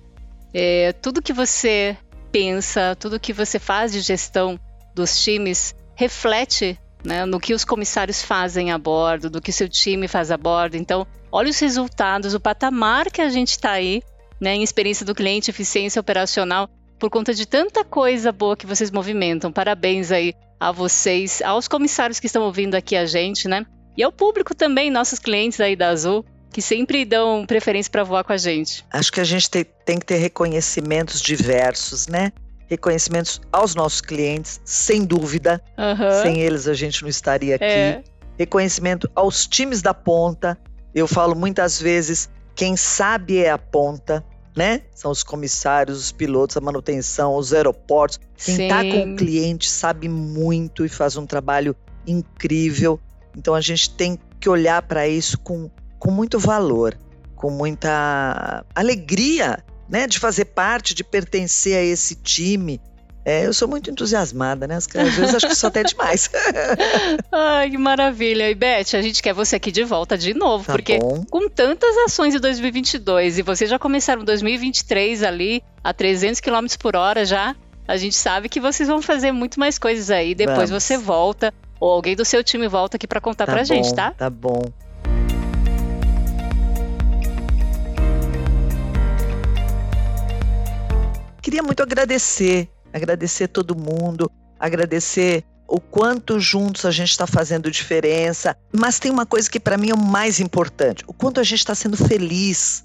é, 0.53 0.93
tudo 0.93 1.23
que 1.23 1.33
você 1.33 1.97
pensa, 2.31 2.95
tudo 2.99 3.19
que 3.19 3.33
você 3.33 3.57
faz 3.57 3.91
de 3.91 4.01
gestão 4.01 4.59
dos 4.93 5.23
times 5.23 5.73
reflete 5.95 6.79
né, 7.03 7.25
no 7.25 7.39
que 7.39 7.55
os 7.55 7.65
comissários 7.65 8.21
fazem 8.21 8.71
a 8.71 8.77
bordo, 8.77 9.27
do 9.27 9.41
que 9.41 9.51
seu 9.51 9.67
time 9.67 10.07
faz 10.07 10.29
a 10.29 10.37
bordo. 10.37 10.77
Então, 10.77 11.07
olha 11.31 11.49
os 11.49 11.59
resultados, 11.59 12.35
o 12.35 12.39
patamar 12.39 13.09
que 13.09 13.21
a 13.21 13.29
gente 13.29 13.49
está 13.49 13.71
aí, 13.71 14.03
né, 14.39 14.53
em 14.53 14.63
experiência 14.63 15.03
do 15.05 15.15
cliente, 15.15 15.49
eficiência 15.49 15.99
operacional, 15.99 16.69
por 16.99 17.09
conta 17.09 17.33
de 17.33 17.47
tanta 17.47 17.83
coisa 17.83 18.31
boa 18.31 18.55
que 18.55 18.67
vocês 18.67 18.91
movimentam. 18.91 19.51
Parabéns 19.51 20.11
aí 20.11 20.35
a 20.63 20.71
vocês, 20.71 21.41
aos 21.41 21.67
comissários 21.67 22.21
que 22.21 22.27
estão 22.27 22.43
ouvindo 22.43 22.75
aqui 22.75 22.95
a 22.95 23.05
gente, 23.05 23.49
né? 23.49 23.65
E 23.97 24.01
ao 24.03 24.11
público 24.11 24.55
também, 24.55 24.89
nossos 24.89 25.19
clientes 25.19 25.59
aí 25.59 25.75
da 25.75 25.89
Azul, 25.89 26.25
que 26.51 26.61
sempre 26.61 27.03
dão 27.03 27.45
preferência 27.45 27.91
para 27.91 28.03
voar 28.03 28.23
com 28.23 28.31
a 28.31 28.37
gente. 28.37 28.85
Acho 28.89 29.11
que 29.11 29.19
a 29.19 29.25
gente 29.25 29.49
tem, 29.49 29.65
tem 29.85 29.99
que 29.99 30.05
ter 30.05 30.15
reconhecimentos 30.15 31.19
diversos, 31.19 32.07
né? 32.07 32.31
Reconhecimentos 32.69 33.41
aos 33.51 33.75
nossos 33.75 33.99
clientes, 33.99 34.61
sem 34.63 35.03
dúvida. 35.03 35.61
Uhum. 35.77 36.21
Sem 36.23 36.39
eles 36.39 36.65
a 36.67 36.73
gente 36.73 37.01
não 37.01 37.09
estaria 37.09 37.55
aqui. 37.55 37.65
É. 37.65 38.03
Reconhecimento 38.39 39.09
aos 39.13 39.45
times 39.45 39.81
da 39.81 39.93
ponta. 39.93 40.57
Eu 40.95 41.07
falo 41.07 41.35
muitas 41.35 41.81
vezes, 41.81 42.29
quem 42.55 42.77
sabe 42.77 43.39
é 43.39 43.51
a 43.51 43.57
ponta 43.57 44.23
né? 44.55 44.81
São 44.93 45.11
os 45.11 45.23
comissários, 45.23 45.97
os 45.97 46.11
pilotos, 46.11 46.57
a 46.57 46.61
manutenção, 46.61 47.35
os 47.35 47.53
aeroportos. 47.53 48.19
Quem 48.37 48.63
está 48.63 48.83
com 48.83 49.13
o 49.13 49.15
cliente 49.15 49.69
sabe 49.69 50.07
muito 50.07 50.85
e 50.85 50.89
faz 50.89 51.17
um 51.17 51.25
trabalho 51.25 51.75
incrível. 52.05 52.99
Então 53.35 53.55
a 53.55 53.61
gente 53.61 53.89
tem 53.91 54.19
que 54.39 54.49
olhar 54.49 54.81
para 54.83 55.07
isso 55.07 55.39
com, 55.39 55.69
com 55.97 56.11
muito 56.11 56.37
valor, 56.37 56.97
com 57.35 57.49
muita 57.49 58.65
alegria, 58.75 59.63
né? 59.89 60.07
De 60.07 60.19
fazer 60.19 60.45
parte, 60.45 60.93
de 60.93 61.03
pertencer 61.03 61.77
a 61.77 61.83
esse 61.83 62.15
time 62.15 62.79
é, 63.25 63.45
eu 63.45 63.53
sou 63.53 63.69
muito 63.69 63.89
entusiasmada, 63.89 64.67
né? 64.67 64.75
Às 64.75 64.87
vezes 64.87 65.35
acho 65.35 65.47
que 65.47 65.55
só 65.55 65.67
até 65.67 65.81
demais. 65.83 66.29
Ai, 67.31 67.69
que 67.69 67.77
maravilha. 67.77 68.51
E 68.51 68.55
Beth, 68.55 68.95
a 68.95 69.01
gente 69.01 69.23
quer 69.23 69.33
você 69.33 69.55
aqui 69.55 69.71
de 69.71 69.83
volta 69.83 70.17
de 70.17 70.33
novo, 70.33 70.65
tá 70.65 70.73
porque 70.73 70.99
bom. 70.99 71.23
com 71.29 71.47
tantas 71.47 71.95
ações 71.99 72.35
em 72.35 72.39
2022 72.39 73.39
e 73.39 73.41
vocês 73.41 73.69
já 73.69 73.79
começaram 73.79 74.25
2023 74.25 75.23
ali 75.23 75.63
a 75.81 75.93
300 75.93 76.41
km 76.41 76.65
por 76.77 76.97
hora 76.97 77.23
já, 77.23 77.55
a 77.87 77.95
gente 77.95 78.15
sabe 78.15 78.49
que 78.49 78.59
vocês 78.59 78.89
vão 78.89 79.01
fazer 79.01 79.31
muito 79.31 79.57
mais 79.57 79.77
coisas 79.77 80.11
aí. 80.11 80.35
Depois 80.35 80.69
Vamos. 80.69 80.83
você 80.83 80.97
volta 80.97 81.53
ou 81.79 81.91
alguém 81.91 82.17
do 82.17 82.25
seu 82.25 82.43
time 82.43 82.67
volta 82.67 82.97
aqui 82.97 83.07
para 83.07 83.21
contar 83.21 83.45
tá 83.45 83.53
pra 83.53 83.61
bom, 83.61 83.67
gente, 83.67 83.93
tá? 83.93 84.11
Tá 84.11 84.29
bom. 84.29 84.63
Queria 91.41 91.63
muito 91.63 91.83
agradecer 91.83 92.69
agradecer 92.93 93.47
todo 93.47 93.75
mundo, 93.75 94.31
agradecer 94.59 95.43
o 95.67 95.79
quanto 95.79 96.39
juntos 96.39 96.85
a 96.85 96.91
gente 96.91 97.09
está 97.09 97.25
fazendo 97.25 97.71
diferença. 97.71 98.55
Mas 98.71 98.99
tem 98.99 99.11
uma 99.11 99.25
coisa 99.25 99.49
que 99.49 99.59
para 99.59 99.77
mim 99.77 99.89
é 99.89 99.93
o 99.93 99.97
mais 99.97 100.39
importante: 100.39 101.03
o 101.07 101.13
quanto 101.13 101.39
a 101.39 101.43
gente 101.43 101.59
está 101.59 101.75
sendo 101.75 101.97
feliz. 101.97 102.83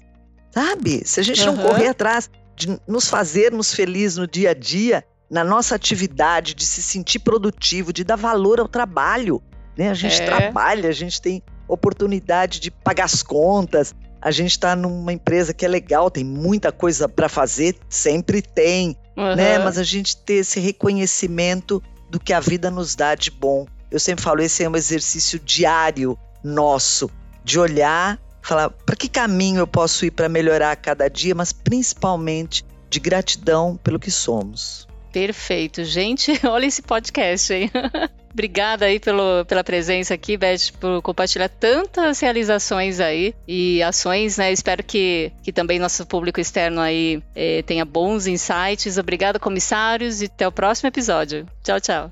Sabe? 0.51 1.03
Se 1.05 1.19
a 1.19 1.23
gente 1.23 1.47
uhum. 1.47 1.55
não 1.55 1.63
correr 1.63 1.89
atrás 1.89 2.29
de 2.55 2.79
nos 2.87 3.07
fazermos 3.07 3.73
felizes 3.73 4.17
no 4.17 4.27
dia 4.27 4.49
a 4.49 4.53
dia, 4.53 5.05
na 5.29 5.43
nossa 5.43 5.75
atividade, 5.75 6.55
de 6.55 6.65
se 6.65 6.81
sentir 6.81 7.19
produtivo, 7.19 7.93
de 7.93 8.03
dar 8.03 8.15
valor 8.15 8.59
ao 8.59 8.67
trabalho. 8.67 9.41
Né? 9.77 9.89
A 9.89 9.93
gente 9.93 10.21
é. 10.21 10.25
trabalha, 10.25 10.89
a 10.89 10.93
gente 10.93 11.21
tem 11.21 11.43
oportunidade 11.67 12.59
de 12.59 12.71
pagar 12.71 13.05
as 13.05 13.21
contas, 13.21 13.93
a 14.21 14.31
gente 14.31 14.51
está 14.51 14.75
numa 14.75 15.13
empresa 15.13 15.53
que 15.53 15.65
é 15.65 15.67
legal, 15.67 16.11
tem 16.11 16.23
muita 16.23 16.71
coisa 16.71 17.07
para 17.07 17.29
fazer, 17.29 17.75
sempre 17.87 18.41
tem, 18.41 18.97
uhum. 19.15 19.35
né? 19.35 19.59
Mas 19.59 19.77
a 19.77 19.83
gente 19.83 20.17
ter 20.17 20.35
esse 20.35 20.59
reconhecimento 20.59 21.81
do 22.09 22.19
que 22.19 22.33
a 22.33 22.39
vida 22.39 22.69
nos 22.69 22.95
dá 22.95 23.15
de 23.15 23.31
bom. 23.31 23.65
Eu 23.89 23.99
sempre 23.99 24.23
falo, 24.23 24.41
esse 24.41 24.63
é 24.63 24.69
um 24.69 24.75
exercício 24.75 25.39
diário 25.39 26.17
nosso, 26.43 27.09
de 27.43 27.59
olhar, 27.59 28.19
falar 28.41 28.69
para 28.69 28.95
que 28.95 29.07
caminho 29.07 29.59
eu 29.59 29.67
posso 29.67 30.05
ir 30.05 30.11
para 30.11 30.27
melhorar 30.27 30.71
a 30.71 30.75
cada 30.75 31.07
dia, 31.07 31.35
mas 31.35 31.51
principalmente 31.53 32.65
de 32.89 32.99
gratidão 32.99 33.77
pelo 33.77 33.99
que 33.99 34.11
somos. 34.11 34.88
Perfeito. 35.11 35.83
Gente, 35.83 36.39
olha 36.45 36.65
esse 36.65 36.81
podcast, 36.81 37.53
hein? 37.53 37.71
Obrigada 38.31 38.85
aí 38.85 38.99
pelo, 38.99 39.43
pela 39.45 39.63
presença 39.63 40.13
aqui, 40.13 40.37
Beth, 40.37 40.71
por 40.79 41.01
compartilhar 41.01 41.49
tantas 41.49 42.19
realizações 42.19 42.99
aí 42.99 43.33
e 43.47 43.81
ações, 43.81 44.37
né? 44.37 44.51
Espero 44.51 44.83
que, 44.83 45.31
que 45.43 45.51
também 45.51 45.79
nosso 45.79 46.05
público 46.05 46.39
externo 46.39 46.79
aí 46.79 47.23
eh, 47.35 47.63
tenha 47.63 47.83
bons 47.83 48.27
insights. 48.27 48.97
Obrigada, 48.99 49.39
comissários, 49.39 50.21
e 50.21 50.25
até 50.25 50.47
o 50.47 50.51
próximo 50.51 50.87
episódio. 50.87 51.47
Tchau, 51.63 51.81
tchau. 51.81 52.11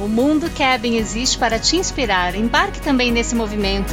O 0.00 0.08
Mundo 0.08 0.48
Cabin 0.56 0.96
existe 0.96 1.36
para 1.36 1.58
te 1.58 1.76
inspirar. 1.76 2.36
Embarque 2.36 2.80
também 2.80 3.10
nesse 3.10 3.34
movimento 3.34 3.92